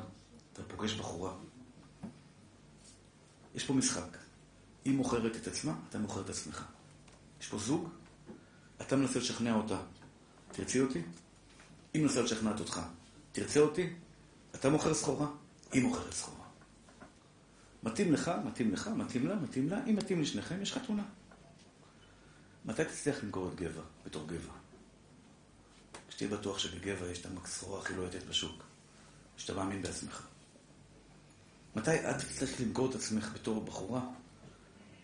[0.54, 1.34] אתה פוגש בחורה.
[3.56, 4.18] יש פה משחק.
[4.86, 6.66] היא מוכרת את עצמה, אתה מוכר את עצמך.
[7.42, 7.90] יש פה זוג,
[8.82, 9.80] אתה מנסה לשכנע אותה.
[10.52, 11.02] תרצי אותי?
[11.94, 12.82] היא מנסה לשכנע אותך.
[13.32, 13.94] תרצה אותי?
[14.56, 15.28] אתה מוכר סחורה,
[15.72, 16.46] היא מוכרת סחורה.
[17.84, 21.04] מתאים לך, מתאים לך, מתאים לה, מתאים לה, אם מתאים לשניכם, יש חתונה.
[22.68, 24.54] מתי תצליח למכור את גבע, בתור גבע?
[26.10, 28.64] כשתהיה בטוח שבגבע יש את הסחורה הכי לוהטת בשוק.
[29.38, 30.28] שאתה מאמין בעצמך.
[31.76, 34.02] מתי את תצטרך למכור את עצמך בתור בחורה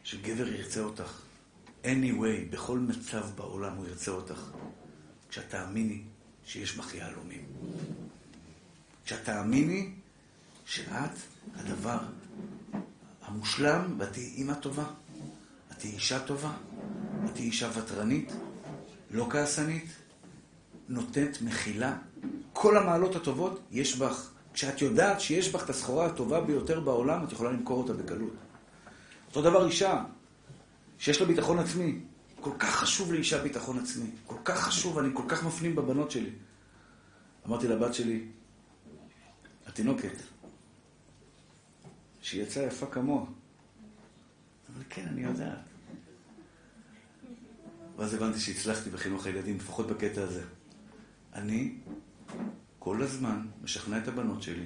[0.04, 1.22] שגבר ירצה אותך?
[1.84, 4.52] anyway, בכל מצב בעולם הוא ירצה אותך.
[5.30, 6.02] כשאת תאמיני
[6.46, 7.46] שיש בך יהלומים.
[9.06, 9.92] כשאת תאמיני
[10.66, 11.12] שאת
[11.56, 12.00] הדבר
[13.22, 14.86] המושלם, ואת תהיי אימא טובה,
[15.84, 16.52] תהיי אישה טובה,
[17.34, 18.32] תהיי אישה ותרנית,
[19.12, 19.86] לא כעסנית,
[20.90, 21.98] נותנת מחילה.
[22.54, 24.30] כל המעלות הטובות יש בך.
[24.54, 28.34] כשאת יודעת שיש בך את הסחורה הטובה ביותר בעולם, את יכולה למכור אותה בקלות.
[29.28, 30.04] אותו דבר אישה,
[31.00, 32.00] שיש לה ביטחון עצמי.
[32.42, 34.10] כל כך חשוב לאישה ביטחון עצמי.
[34.28, 36.32] כל כך חשוב, אני כל כך מפנים בבנות שלי.
[37.48, 38.26] אמרתי לבת שלי,
[39.66, 40.18] התינוקת,
[42.22, 43.26] שהיא יצאה יפה כמוה.
[44.74, 45.73] אבל כן, אני יודעת.
[47.98, 50.44] ואז הבנתי שהצלחתי בחינוך הילדים, לפחות בקטע הזה.
[51.34, 51.76] אני
[52.80, 54.66] כל הזמן משכנע את הבנות שלי.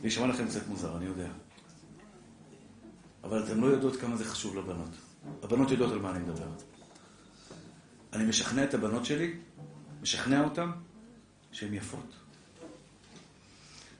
[0.00, 1.28] זה יישמע לכם קצת מוזר, אני יודע.
[3.24, 4.90] אבל אתן לא יודעות כמה זה חשוב לבנות.
[5.42, 6.48] הבנות יודעות על מה אני מדבר.
[8.12, 9.32] אני משכנע את הבנות שלי,
[10.02, 10.70] משכנע אותן,
[11.52, 12.14] שהן יפות.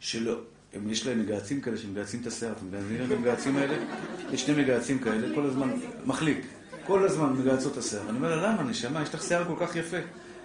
[0.00, 0.40] שלא,
[0.72, 3.84] הם, יש להם מגהצים כאלה שמגהצים את השיער, אתם מבינים את המגהצים האלה?
[4.32, 5.70] יש שני מגהצים כאלה, כל הזמן,
[6.06, 6.46] מחליק,
[6.88, 8.08] כל הזמן מגהצות את השיער.
[8.08, 9.96] אני אומר לה, למה, נשמה, יש לך שיער כל כך יפה.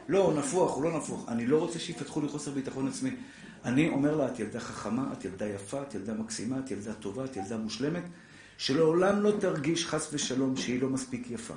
[0.10, 1.30] לא, הוא נפוח, הוא לא נפוח.
[1.30, 3.10] אני לא רוצה שיפתחו לי חוסר ביטחון עצמי.
[3.66, 7.26] אני אומר לה, את ילדה חכמה, את ילדה יפה, את ילדה מקסימה, את ילדה טובה,
[7.26, 8.04] את ילדה מושלמת,
[8.58, 11.54] שלעולם לא תרגיש חס ושלום שהיא לא מספיק יפה.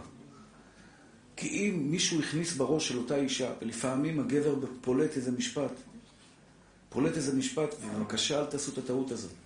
[1.36, 5.72] כי אם מישהו הכניס בראש של אותה אישה, ולפעמים הגבר פולט איזה משפט,
[6.88, 9.45] פולט איזה משפט, ובבקשה אל תעשו את הטעות הזאת.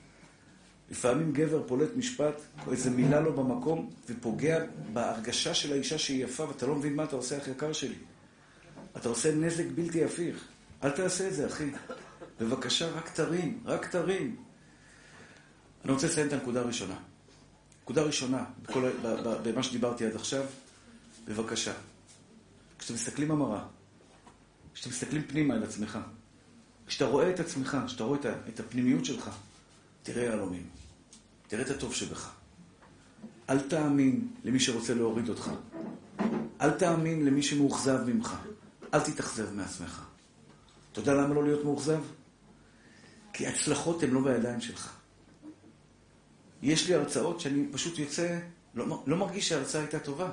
[0.91, 6.67] לפעמים גבר פולט משפט, איזה מילה לא במקום, ופוגע בהרגשה של האישה שהיא יפה, ואתה
[6.67, 7.95] לא מבין מה אתה עושה, אח יקר שלי.
[8.97, 10.45] אתה עושה נזק בלתי הפיך.
[10.85, 11.71] אל תעשה את זה, אחי.
[12.41, 14.37] בבקשה, רק תרים, רק תרים.
[15.85, 16.97] אני רוצה לציין את הנקודה הראשונה.
[17.83, 18.91] נקודה ראשונה, בכל,
[19.43, 20.45] במה שדיברתי עד עכשיו,
[21.25, 21.73] בבקשה.
[22.79, 23.63] כשאתם מסתכלים במראה,
[24.75, 25.99] כשאתם מסתכלים פנימה על עצמך,
[26.87, 28.19] כשאתה רואה את עצמך, כשאתה רואה
[28.49, 29.31] את הפנימיות שלך,
[30.03, 30.80] תראה יהלומים.
[31.51, 32.31] תראה את הטוב שבך.
[33.49, 35.51] אל תאמין למי שרוצה להוריד אותך.
[36.61, 38.37] אל תאמין למי שמאוכזב ממך.
[38.95, 40.07] אל תתאכזב מעצמך.
[40.93, 42.03] אתה יודע למה לא להיות מאוכזב?
[43.33, 44.97] כי הצלחות הן לא בידיים שלך.
[46.63, 48.39] יש לי הרצאות שאני פשוט יוצא,
[48.75, 50.31] לא, לא מרגיש שההרצאה הייתה טובה,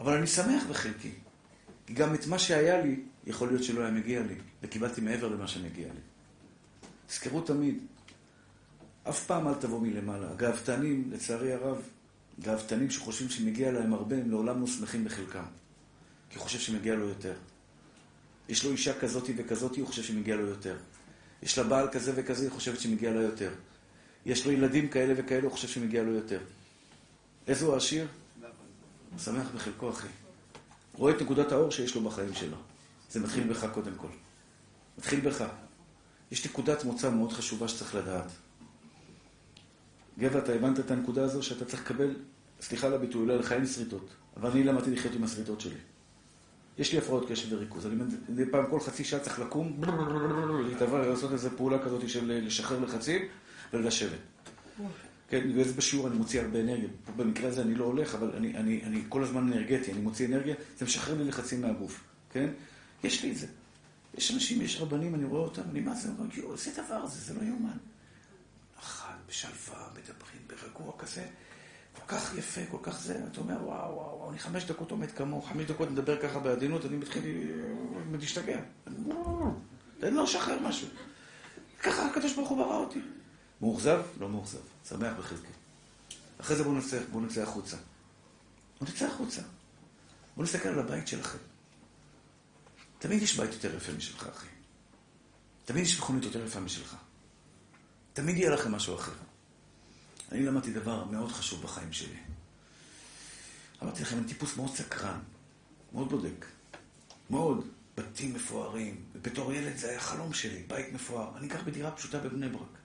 [0.00, 1.12] אבל אני שמח בחלקי.
[1.86, 5.46] כי גם את מה שהיה לי, יכול להיות שלא היה מגיע לי, וקיבלתי מעבר למה
[5.46, 6.00] שמגיע לי.
[7.06, 7.78] תזכרו תמיד,
[9.08, 10.30] אף פעם אל תבוא מלמעלה.
[10.30, 11.82] הגאוותנים, לצערי הרב,
[12.40, 15.44] גאוותנים שחושבים שמגיע להם הרבה, הם לעולם לא שמחים בחלקם.
[16.30, 17.34] כי הוא חושב שמגיע לו יותר.
[18.48, 20.76] יש לו אישה כזאתי וכזאתי, הוא חושב שמגיע לו יותר.
[21.42, 23.50] יש לה בעל כזה וכזה, היא חושבת שמגיע לה יותר.
[24.26, 26.40] יש לו ילדים כאלה וכאלה, הוא חושב שמגיע לו יותר.
[27.46, 28.06] איזה הוא עשיר?
[29.10, 30.08] הוא שמח בחלקו, אחי.
[30.94, 32.56] רואה את נקודת האור שיש לו בחיים שלו.
[33.10, 34.08] זה מתחיל בך קודם כל.
[34.98, 35.44] מתחיל בך.
[36.30, 38.30] יש נקודת מוצא מאוד חשובה שצריך לדעת.
[40.18, 42.16] גבע, אתה הבנת את הנקודה הזו שאתה צריך לקבל,
[42.60, 45.78] סליחה על הביטוי, לך אין שריטות, אבל אני למדתי לחיות עם השריטות שלי.
[46.78, 47.86] יש לי הפרעות קשב וריכוז.
[47.86, 47.94] אני
[48.28, 49.80] מדי פעם כל חצי שעה צריך לקום,
[50.68, 53.22] להתעבר, לעשות איזו פעולה כזאת של לשחרר לחצים
[53.72, 54.18] ולשבת.
[55.28, 56.88] כן, וזה בשיעור אני מוציא הרבה אנרגיה.
[57.16, 60.54] במקרה הזה אני לא הולך, אבל אני, אני, אני כל הזמן אנרגטי, אני מוציא אנרגיה,
[60.78, 62.48] זה משחרר לי לחצים מהגוף, כן?
[63.04, 63.46] יש לי את זה.
[64.18, 67.20] יש אנשים, יש רבנים, אני רואה אותם, אני מה זה, אומר, יואו, איזה דבר זה,
[67.20, 67.76] זה לא יאומן.
[69.32, 71.26] בשלווה, מדברים ברגוע כזה.
[71.92, 75.10] כל כך יפה, כל כך זה, אתה אומר, וואו, וואו, וואו, אני חמש דקות עומד
[75.10, 77.22] כמוהו, חמש דקות מדבר ככה בעדינות, אני מתחיל
[78.12, 78.60] להשתגע.
[79.98, 80.88] תן לו לשחרר משהו.
[81.82, 83.00] ככה הקדוש ברוך הוא ברא אותי.
[83.60, 84.02] מאוכזב?
[84.20, 84.58] לא מאוכזב.
[84.88, 85.52] שמח בחלקי.
[86.38, 87.76] אחרי זה בואו נצא, בואו נצא החוצה.
[88.80, 89.42] בואו נצא החוצה.
[90.36, 91.38] בואו נסתכל על הבית שלכם.
[92.98, 94.46] תמיד יש בית יותר יפה משלך, אחי.
[95.64, 96.96] תמיד יש מכונית יותר יפה משלך.
[98.12, 99.12] תמיד יהיה לכם משהו אחר.
[100.32, 102.16] אני למדתי דבר מאוד חשוב בחיים שלי.
[103.82, 105.20] אמרתי לכם, אני טיפוס מאוד סקרן,
[105.92, 106.46] מאוד בודק,
[107.30, 107.66] מאוד.
[107.96, 109.04] בתים מפוארים.
[109.14, 111.36] ובתור ילד זה היה חלום שלי, בית מפואר.
[111.36, 112.78] אני גר בדירה פשוטה בבני ברק.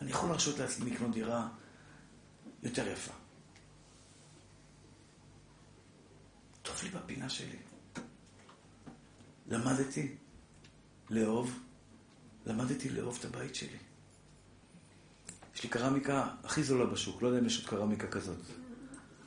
[0.00, 1.48] אני יכול להרשות לעצמי לקנות דירה
[2.62, 3.12] יותר יפה.
[6.62, 7.56] טוב לי בפינה שלי.
[9.46, 10.16] למדתי
[11.10, 11.58] לאהוב,
[12.46, 13.78] למדתי לאהוב את הבית שלי.
[15.56, 18.38] יש לי קרמיקה הכי זולה בשוק, לא יודע אם יש עוד קרמיקה כזאת.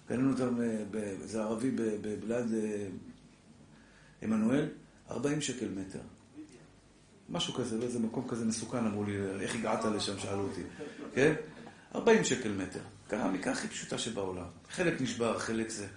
[0.08, 0.58] קנינו אותם,
[1.26, 2.88] זה ערבי בבלעד אה,
[4.22, 4.68] עמנואל,
[5.12, 6.00] 40 שקל מטר.
[7.30, 10.62] משהו כזה, באיזה מקום כזה מסוכן, אמרו לי, איך הגעת לשם, שאלו אותי.
[11.14, 11.34] כן?
[11.96, 12.80] 40 שקל מטר.
[13.08, 14.48] קרמיקה הכי פשוטה שבעולם.
[14.72, 15.88] חלק נשבר, חלק זה.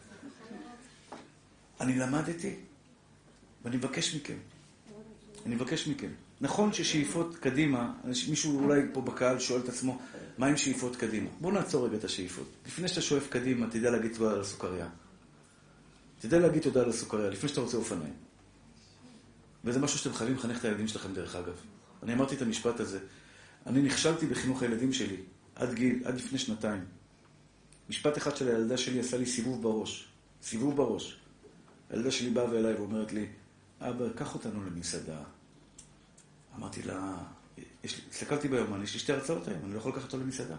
[1.81, 2.55] אני למדתי,
[3.65, 4.37] ואני מבקש מכם.
[5.47, 6.09] אני מבקש מכם.
[6.41, 7.93] נכון ששאיפות קדימה,
[8.29, 9.99] מישהו אולי פה בקהל שואל את עצמו,
[10.39, 11.31] מה עם שאיפות קדימה?
[11.41, 12.47] בואו נעצור רגע את השאיפות.
[12.67, 14.89] לפני שאתה שואף קדימה, תדע להגיד תודה על הסוכריה.
[16.21, 18.15] תדע להגיד תודה על הסוכריה, לפני שאתה רוצה אופניים.
[19.65, 21.55] וזה משהו שאתם חייבים לחנך את הילדים שלכם, דרך אגב.
[22.03, 22.99] אני אמרתי את המשפט הזה.
[23.67, 25.17] אני נכשלתי בחינוך הילדים שלי,
[25.55, 26.85] עד גיל, עד לפני שנתיים.
[27.89, 30.09] משפט אחד של הילדה שלי עשה לי סיבוב בראש.
[30.43, 31.21] סיבוב בראש.
[31.91, 33.27] הילדה שלי באה אליי ואומרת לי,
[33.81, 35.23] אבא, קח אותנו למסעדה.
[36.57, 37.17] אמרתי לה,
[37.85, 40.57] הסתכלתי ביומן, יש לי שתי הרצאות היום, אני לא יכול לקחת אותו למסעדה.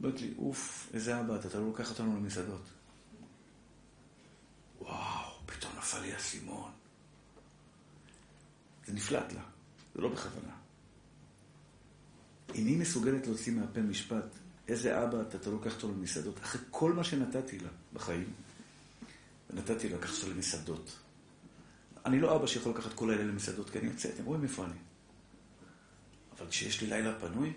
[0.00, 2.62] אומרת לי, אוף, איזה אבא אתה, לא לוקח אותנו למסעדות.
[4.80, 6.70] וואו, פתאום נפל לי האסימון.
[8.86, 9.42] זה נפלט לה,
[9.94, 10.52] זה לא בכוונה.
[12.54, 14.24] אם היא מסוגלת להוציא מהפה משפט,
[14.68, 18.32] איזה אבא אתה, אתה לוקח אותו למסעדות, אחרי כל מה שנתתי לה בחיים,
[19.50, 20.98] ונתתי לה לקחת אותו למסעדות.
[22.06, 24.78] אני לא אבא שיכול לקחת כל האלה למסעדות, כי אני יוצא, אתם רואים איפה אני.
[26.42, 27.52] אבל כשיש לי לילה פנוי,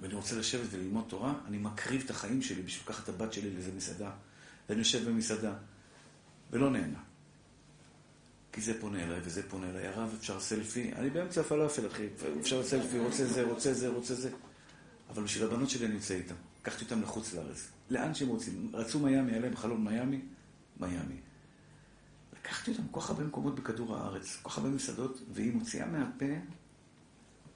[0.00, 3.50] ואני רוצה לשבת וללמוד תורה, אני מקריב את החיים שלי בשביל לקחת את הבת שלי
[3.50, 4.10] לאיזה מסעדה.
[4.68, 5.54] ואני יושב במסעדה,
[6.50, 6.98] ולא נהנה.
[8.52, 9.86] כי זה פונה אליי וזה פונה אליי.
[9.86, 10.92] הרב, אפשר סלפי?
[10.92, 12.06] אני באמצע הפלאפל, אחי.
[12.40, 14.30] אפשר סלפי, רוצה זה, רוצה זה, רוצה זה.
[15.10, 16.34] אבל בשביל הבנות שלי אני יוצא איתם.
[16.62, 17.68] לקחתי אותם לחוץ לארץ.
[17.90, 18.70] לאן שהם רוצים.
[18.74, 20.20] רצו מיאמי, היה להם חלון מיאמי,
[20.80, 21.16] מיאמי.
[22.32, 26.26] לקחתי אותם כל כך הרבה מקומות בכדור הארץ, כל כך הרבה מסעדות, והיא מוציאה מהפה,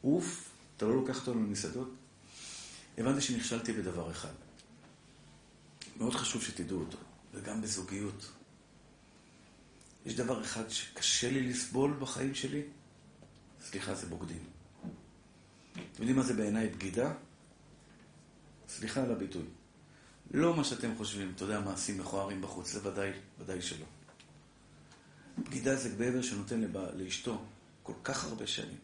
[0.04, 1.94] אוף, אתה לא לוקח אותנו למסעדות?
[2.98, 4.32] הבנתי שנכשלתי בדבר אחד.
[5.96, 6.98] מאוד חשוב שתדעו אותו,
[7.34, 8.32] וגם בזוגיות.
[10.06, 12.62] יש דבר אחד שקשה לי לסבול בחיים שלי,
[13.62, 14.44] סליחה, זה בוגדים.
[15.72, 17.12] אתם יודעים מה זה בעיניי בגידה?
[18.68, 19.44] סליחה על הביטוי.
[20.30, 23.86] לא מה שאתם חושבים, אתה יודע, מעשים מכוערים בחוץ, זה ודאי, ודאי שלא.
[25.38, 27.44] בגידה זה גבר שנותן לבא, לאשתו
[27.82, 28.78] כל כך הרבה שנים,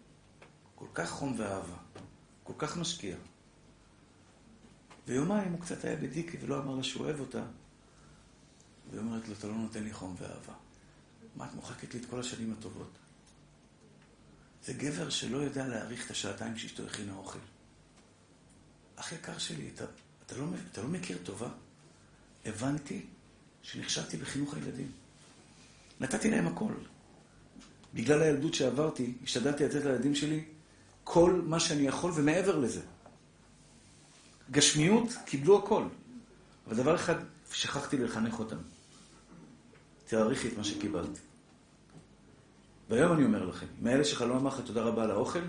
[0.81, 1.77] כל כך חום ואהבה,
[2.45, 3.17] כל כך משקיע.
[5.07, 7.43] ויומיים הוא קצת היה בדיקי ולא אמר לה שהוא אוהב אותה.
[8.91, 10.55] והיא אומרת לו, אתה לא נותן לי חום ואהבה.
[11.37, 12.91] מה, את מוחקת לי את כל השנים הטובות?
[14.65, 17.39] זה גבר שלא יודע להעריך את השעתיים שאשתו הכינה אוכל.
[18.97, 19.85] אח יקר שלי, אתה,
[20.27, 21.49] אתה, לא, אתה לא מכיר טובה?
[22.45, 23.07] הבנתי
[23.63, 24.93] שנכשלתי בחינוך הילדים.
[26.01, 26.73] נתתי להם הכל.
[27.95, 30.45] בגלל הילדות שעברתי, השתדלתי לתת לילדים שלי
[31.13, 32.81] כל מה שאני יכול ומעבר לזה.
[34.51, 35.85] גשמיות, קיבלו הכל.
[36.67, 37.15] אבל דבר אחד,
[37.53, 38.57] שכחתי לחנך אותם.
[40.07, 41.19] תעריכי את מה שקיבלת.
[42.89, 45.43] והיום אני אומר לכם, הילד שלך לא אמר לך תודה רבה על האוכל,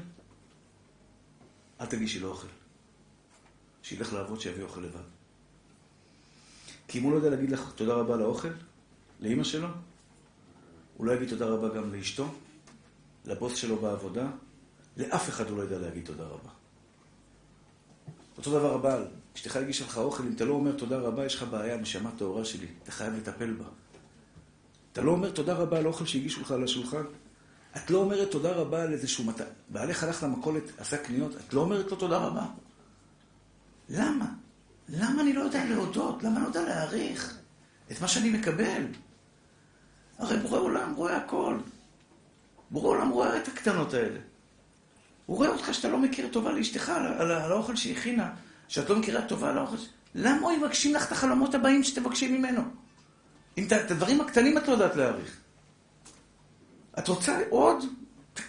[1.82, 2.48] אל תגישי לו אוכל.
[3.84, 5.08] שילך לעבוד, שיביא אוכל לבד.
[6.88, 8.52] כי אם הוא לא יודע להגיד לך תודה רבה על האוכל,
[9.20, 9.68] לאימא שלו,
[10.98, 12.26] הוא לא יגיד תודה רבה גם לאשתו,
[13.26, 14.28] לבוס שלו בעבודה,
[14.98, 16.50] לאף אחד הוא לא יודע להגיד תודה רבה.
[18.38, 21.44] אותו דבר הבעל, אשתך הגישה לך אוכל, אם אתה לא אומר תודה רבה, יש לך
[21.44, 23.66] בעיה, נשמה טהורה שלי, אתה חייב לטפל בה.
[24.94, 27.04] אתה לא אומר תודה רבה על האוכל שהגישו לך על השולחן?
[27.76, 29.42] את לא אומרת תודה רבה על איזשהו מת...
[29.70, 32.46] בעלך הלך למכולת, עשה קניות, את לא אומרת לו תודה רבה?
[33.90, 34.26] למה?
[34.90, 36.24] למה אני לא יודע להודות?
[36.24, 37.38] למה אני לא יודע להעריך
[37.92, 38.86] את מה שאני מקבל?
[40.18, 41.58] הרי בורא עולם רואה הכל.
[42.72, 44.20] בורא עולם רואה את הקטנות האלה.
[45.26, 48.30] הוא רואה אותך שאתה לא מכיר טובה לאשתך על, על, על האוכל שהיא הכינה,
[48.68, 49.76] שאת לא מכירה טובה על האוכל...
[50.16, 52.62] למה הוא יבקשים לך את החלומות הבאים שתבקשי ממנו?
[53.58, 55.38] אם את הדברים הקטנים את לא יודעת להעריך.
[57.00, 57.86] את רוצה עוד?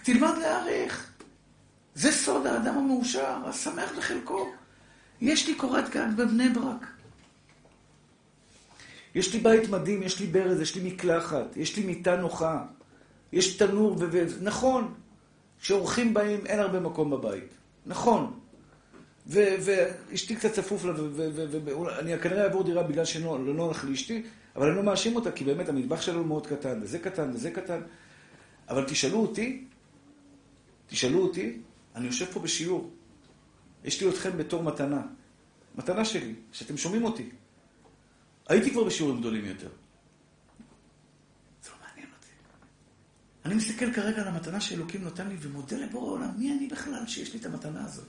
[0.03, 1.11] תלמד להעריך.
[1.95, 4.51] זה סוד האדם המאושר, השמח לחלקו.
[5.21, 6.87] יש לי קורת גג בבני ברק.
[9.15, 12.63] יש לי בית מדהים, יש לי ברז, יש לי מקלחת, יש לי מיטה נוחה,
[13.31, 14.25] יש תנור, ו...
[14.41, 14.93] נכון,
[15.63, 17.53] כשאורחים באים אין הרבה מקום בבית.
[17.85, 18.39] נכון.
[19.27, 24.23] ואשתי קצת צפוף לה, ואני כנראה אעבור דירה בגלל שלא נוח לאשתי,
[24.55, 27.81] אבל אני לא מאשים אותה, כי באמת המטבח שלנו מאוד קטן, וזה קטן, וזה קטן.
[28.69, 29.63] אבל תשאלו אותי,
[30.87, 31.59] תשאלו אותי,
[31.95, 32.91] אני יושב פה בשיעור.
[33.83, 35.01] יש לי אתכם בתור מתנה.
[35.75, 37.29] מתנה שלי, שאתם שומעים אותי.
[38.47, 39.69] הייתי כבר בשיעורים גדולים יותר.
[41.63, 42.33] זה לא מעניין אותי.
[43.45, 47.33] אני מסתכל כרגע על המתנה שאלוקים נותן לי ומודה לבורא עולם, מי אני בכלל שיש
[47.33, 48.07] לי את המתנה הזאת?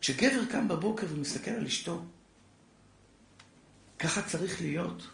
[0.00, 2.04] כשגבר קם בבוקר ומסתכל על אשתו,
[3.98, 5.08] ככה צריך להיות.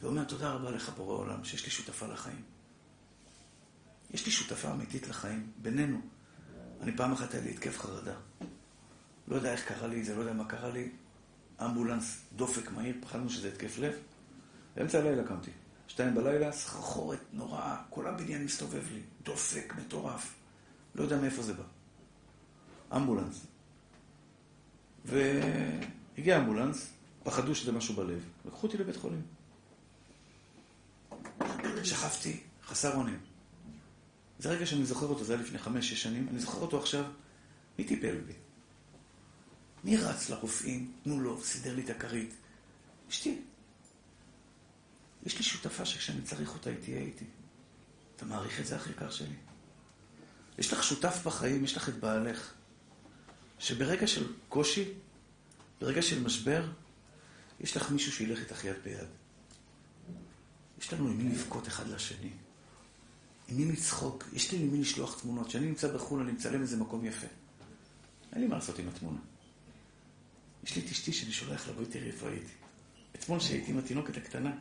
[0.00, 2.42] ואומר, תודה רבה לך, בורא עולם, שיש לי שותפה לחיים.
[4.10, 6.00] יש לי שותפה אמיתית לחיים, בינינו.
[6.80, 8.14] אני פעם אחת היה לי התקף חרדה.
[9.28, 10.88] לא יודע איך קרה לי זה, לא יודע מה קרה לי.
[11.64, 13.94] אמבולנס, דופק מהיר, פחדנו שזה התקף לב.
[14.76, 15.50] באמצע הלילה קמתי.
[15.92, 20.34] שתיים בלילה, סחרחורת נוראה, כל הבניין מסתובב לי, דופק מטורף.
[20.94, 21.62] לא יודע מאיפה זה בא.
[22.96, 23.46] אמבולנס.
[25.04, 26.90] והגיע אמבולנס,
[27.24, 28.24] פחדו שזה משהו בלב.
[28.44, 29.22] לקחו אותי לבית חולים.
[31.84, 33.18] שכבתי, חסר אונים.
[34.38, 37.04] זה רגע שאני זוכר אותו, זה היה לפני חמש-שש שנים, אני זוכר אותו עכשיו,
[37.78, 38.32] מי טיפל בי?
[39.84, 40.92] מי רץ לרופאים?
[41.04, 42.34] תנו לו, סידר לי את הכרית.
[43.08, 43.38] אשתי.
[45.26, 47.24] יש לי שותפה שכשאני צריך אותה, היא תהיה איתי.
[48.16, 49.34] אתה מעריך את זה, הכי יקר שלי?
[50.58, 52.52] יש לך שותף בחיים, יש לך את בעלך,
[53.58, 54.84] שברגע של קושי,
[55.80, 56.70] ברגע של משבר,
[57.60, 59.08] יש לך מישהו שילך איתך יד ביד.
[60.80, 62.30] יש לנו עם מי לבכות אחד לשני.
[63.48, 64.24] עם מי לצחוק.
[64.32, 65.46] יש לי עם מי לשלוח תמונות.
[65.46, 67.26] כשאני נמצא בחו"ל, אני מצלם איזה מקום יפה.
[68.32, 69.18] אין לי מה לעשות עם התמונה.
[70.64, 72.52] יש לי את אשתי שאני שולח לבוא תראי איפה הייתי.
[73.14, 74.52] אתמול שהייתי עם התינוקת הקטנה,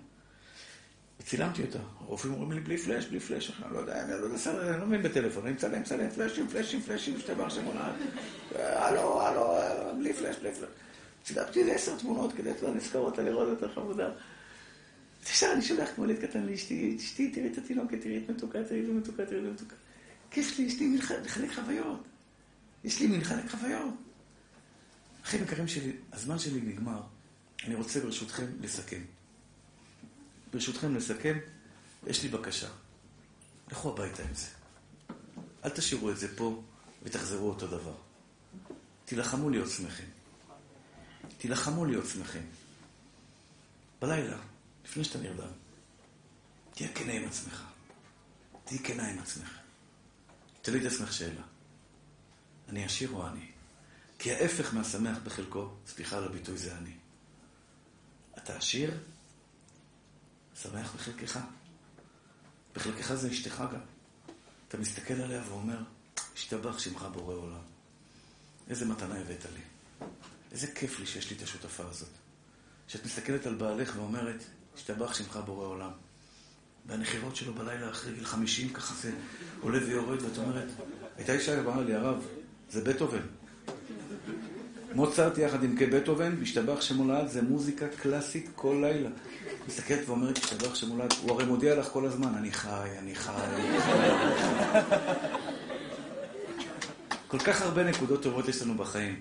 [1.21, 1.79] וצילמתי אותה.
[1.99, 3.51] הרופאים אומרים לי, בלי פלאש, בלי פלאש.
[3.65, 5.45] אני לא יודע, אני לא יודע, אני לא מבין בטלפון.
[5.45, 7.93] אני מצלם, מצלם, פלאשים, פלאשים, פלאשים, שתבר שמונה.
[8.55, 9.55] הלו, הלו,
[9.97, 10.69] בלי פלאש, בלי פלאש.
[11.23, 14.09] צילמתי איזה עשר תמונות כדי לזכור אותה, לראות אותה חמודה.
[15.25, 18.81] ישר אני שולח כמו ילד קטן לאשתי, אשתי, תראי את התינוקת, תראי את מתוקה, תראי
[18.81, 19.75] את מתוקה, תראי את מתוקה.
[20.31, 22.03] כיף לי, יש לי מי לחלק חוויות.
[22.83, 23.93] יש לי מי לחלק חוויות.
[25.23, 27.01] אחים יקרים שלי, הזמן שלי נגמר.
[27.67, 29.01] אני רוצה ברשותכם לסכם.
[30.51, 31.37] ברשותכם לסכם,
[32.07, 32.69] יש לי בקשה.
[33.71, 34.47] לכו הביתה עם זה.
[35.65, 36.63] אל תשאירו את זה פה
[37.03, 37.95] ותחזרו אותו דבר.
[39.05, 40.09] תילחמו להיות שמחים.
[41.37, 42.49] תילחמו להיות שמחים.
[44.01, 44.37] בלילה,
[44.85, 45.51] לפני שאתה נרדם,
[46.73, 47.63] תהיה כנה עם עצמך.
[48.63, 49.57] תהיי כנה עם עצמך.
[50.61, 51.41] תשאלי את עצמך שאלה.
[52.69, 53.51] אני עשיר או אני?
[54.19, 56.93] כי ההפך מהשמח בחלקו, סליחה על הביטוי, זה אני.
[58.37, 58.93] אתה עשיר,
[60.61, 61.39] שמח בחלקך.
[62.75, 63.79] בחלקך זה אשתך גם.
[64.67, 65.77] אתה מסתכל עליה ואומר,
[66.35, 67.61] השתבח שמך בורא עולם.
[68.69, 69.61] איזה מתנה הבאת לי.
[70.51, 72.09] איזה כיף לי שיש לי את השותפה הזאת.
[72.87, 74.43] שאת מסתכלת על בעלך ואומרת,
[74.75, 75.91] השתבח שמך בורא עולם.
[76.85, 79.11] והנחירות שלו בלילה אחרי גיל חמישים, ככה זה
[79.61, 80.67] עולה ויורד, ואת אומרת,
[81.17, 82.25] הייתה אישה שאמרה לי, הרב,
[82.69, 83.40] זה בטהובן.
[84.93, 89.09] מוצרט יחד עם כבטהובן, והשתבח שמולד, זה מוזיקה קלאסית כל לילה.
[89.67, 93.81] מסתכלת ואומרת, השתבח שמולד, הוא הרי מודיע לך כל הזמן, אני חי, אני חי, אני
[93.81, 93.91] חי.
[97.27, 99.19] כל כך הרבה נקודות טובות יש לנו בחיים.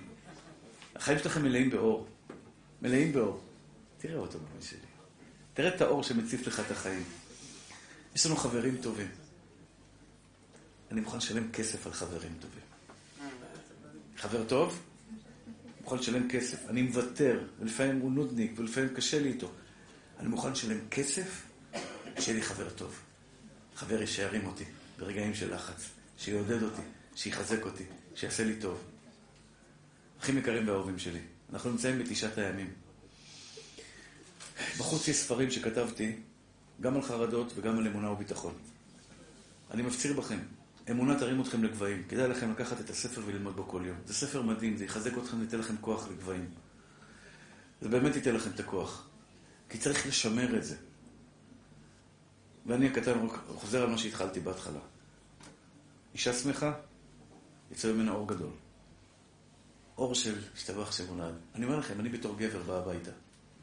[0.96, 2.06] החיים שלכם מלאים באור.
[2.82, 3.40] מלאים באור.
[3.98, 4.78] תראה אותו בבן שלי.
[5.54, 7.02] תראה את האור שמציף לך את החיים.
[8.14, 9.08] יש לנו חברים טובים.
[10.90, 12.62] אני מוכן לשלם כסף על חברים טובים.
[14.16, 14.78] חבר טוב,
[15.90, 16.68] מוכן לשלם כסף.
[16.68, 19.50] אני מוותר, ולפעמים הוא נודניק, ולפעמים קשה לי איתו.
[20.18, 21.46] אני מוכן לשלם כסף,
[22.18, 23.00] שיהיה לי חבר טוב.
[23.74, 24.64] חבר ישערים אותי
[24.98, 25.88] ברגעים של לחץ,
[26.18, 26.82] שיעודד אותי,
[27.14, 27.84] שיחזק אותי,
[28.14, 28.82] שיעשה לי טוב.
[30.20, 31.20] אחים יקרים ואהובים שלי,
[31.52, 32.70] אנחנו נמצאים בתשעת הימים.
[34.78, 36.16] בחוץ יש ספרים שכתבתי
[36.80, 38.54] גם על חרדות וגם על אמונה וביטחון.
[39.70, 40.38] אני מפציר בכם,
[40.90, 42.02] אמונה תרים אתכם לגבהים.
[42.08, 43.96] כדאי לכם לקחת את הספר וללמוד בו כל יום.
[44.06, 46.50] זה ספר מדהים, זה יחזק אתכם וייתן לכם כוח לגבהים.
[47.80, 49.08] זה באמת ייתן לכם את הכוח.
[49.68, 50.76] כי צריך לשמר את זה.
[52.66, 54.80] ואני הקטן חוזר על מה שהתחלתי בהתחלה.
[56.14, 56.72] אישה שמחה,
[57.70, 58.50] יצא ממנה אור גדול.
[59.98, 61.34] אור של השתבח שמולד.
[61.54, 63.10] אני אומר לכם, אני בתור גבר בא הביתה,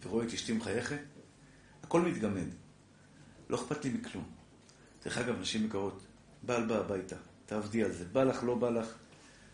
[0.03, 0.99] ורואה את אשתי מחייכת,
[1.83, 2.47] הכל מתגמד.
[3.49, 4.23] לא אכפת לי מכלום.
[5.05, 6.06] דרך אגב, נשים יקרות,
[6.43, 7.15] בעל בא הביתה,
[7.45, 8.05] תעבדי על זה.
[8.11, 8.93] בא לך, לא בא לך,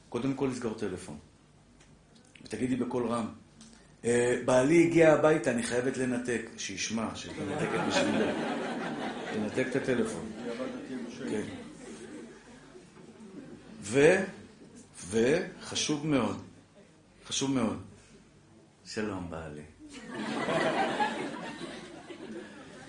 [0.10, 1.18] קודם כל לסגור טלפון.
[2.44, 3.28] ותגידי בקול רם,
[4.06, 6.42] אה, בעלי הגיע הביתה, אני חייבת לנתק.
[6.58, 8.26] שישמע, שאת מנתקת בשבילו.
[9.34, 10.32] תנתק את הטלפון.
[11.30, 11.44] כן.
[13.82, 14.16] ו...
[15.10, 16.42] וחשוב מאוד,
[17.26, 17.82] חשוב מאוד,
[18.86, 19.62] שלום בעלי.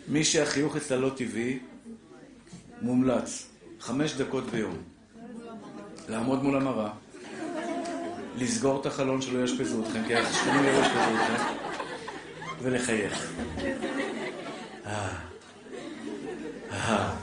[0.09, 1.59] מי שהחיוך אצלה לא טבעי,
[2.83, 3.54] מומלץ.
[3.85, 4.77] חמש דקות ביום.
[6.09, 6.91] לעמוד מול המראה,
[8.37, 11.45] לסגור את החלון שלא יאשפזו אתכם, כי השכנים לא יאשפזו אתכם,
[12.63, 13.33] ולחייך.
[14.87, 15.09] אה,
[16.73, 17.15] אה.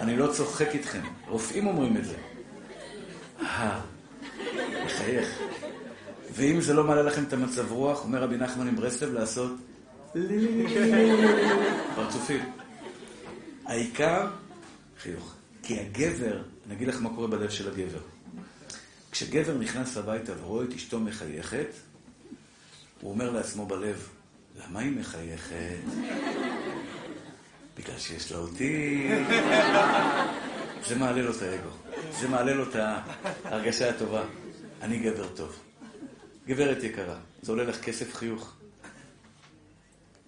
[0.00, 2.14] אני לא צוחק איתכם, רופאים אומרים את זה.
[3.42, 3.80] אה,
[4.84, 5.38] לחייך.
[6.32, 9.52] ואם זה לא מעלה לכם את המצב רוח, אומר רבי נחמן עם ברסלב, לעשות
[11.94, 12.52] פרצופים.
[13.64, 14.26] העיקר,
[15.02, 15.34] חיוך.
[15.62, 18.00] כי הגבר, אני אגיד לך מה קורה בלב של הגבר.
[19.10, 21.66] כשגבר נכנס הביתה ורואה את אשתו מחייכת,
[23.00, 24.08] הוא אומר לעצמו בלב,
[24.56, 25.76] למה היא מחייכת?
[27.76, 29.08] בגלל שיש לה אותי.
[30.88, 31.70] זה מעלה לו את האגו.
[32.20, 32.76] זה מעלה לו את
[33.44, 34.24] ההרגשה הטובה.
[34.82, 35.58] אני גבר טוב.
[36.46, 38.54] גברת יקרה, זה עולה לך כסף חיוך.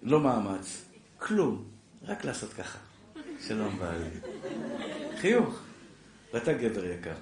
[0.03, 0.81] לא מאמץ,
[1.17, 1.63] כלום,
[2.03, 2.84] רק לעשות ככה.
[3.47, 4.09] שלום בעלי.
[5.17, 5.61] חיוך.
[6.33, 7.15] ואתה גבר יקר.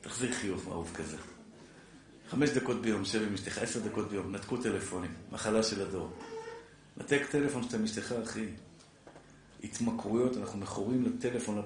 [0.00, 1.16] תחזיר חיוך אהוב כזה.
[2.30, 6.10] חמש דקות ביום, שב עם אשתך, עשר דקות ביום, נתקו טלפונים, מחלה של הדור.
[6.96, 8.46] נתק טלפון שאתה עם אשתך, אחי.
[9.64, 11.62] התמכרויות, אנחנו מכורים לטלפון,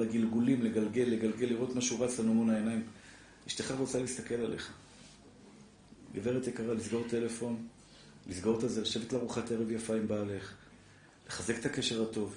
[0.00, 2.82] לגלגולים, לגלגל, לגלגל, לראות משהו רץ לנו מול העיניים.
[3.46, 4.72] אשתך רוצה להסתכל עליך.
[6.14, 7.66] גברת יקרה, לסגור טלפון,
[8.26, 10.54] לסגור את זה, לשבת לארוחת ערב יפה עם בעלך,
[11.28, 12.34] לחזק את הקשר הטוב.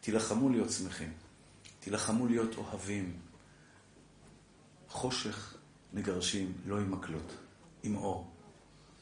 [0.00, 1.12] תילחמו להיות שמחים,
[1.80, 3.16] תילחמו להיות אוהבים.
[4.88, 5.54] חושך
[5.92, 7.36] מגרשים, לא עם מקלות,
[7.82, 8.30] עם אור.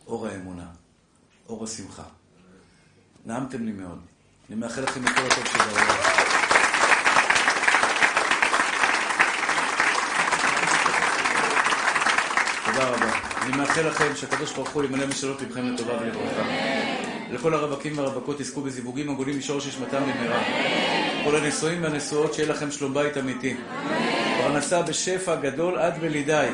[0.07, 0.67] אור האמונה,
[1.49, 2.05] אור השמחה.
[3.27, 4.01] נעמתם לי מאוד.
[4.49, 5.87] אני מאחל לכם את כל הטוב של העולם.
[12.65, 13.19] תודה רבה.
[13.43, 16.78] אני מאחל לכם שהקדוש ברוך הוא ימלא משאלות לבכם לטובה ולברכה.
[17.33, 20.43] לכל הרווקים והרווקות יזכו בזיווגים עגולים משורש נשמתם במהרה.
[21.25, 23.57] כל הנשואים והנשואות, שיהיה לכם שלום בית אמיתי.
[24.43, 26.49] פרנסה בשפע גדול עד בלידי.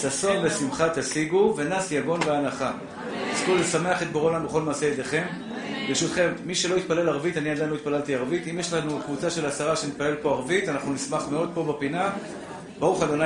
[0.00, 2.72] ששון ושמחה תשיגו, ונס יגון והנחה.
[3.32, 5.24] תזכו לשמח את בורא בכל מעשה ידיכם.
[5.88, 8.46] ברשותכם, מי שלא יתפלל ערבית, אני עדיין לא התפללתי ערבית.
[8.50, 12.10] אם יש לנו קבוצה של עשרה שנתפלל פה ערבית, אנחנו נשמח מאוד פה בפינה.
[12.78, 13.22] ברוך אדוני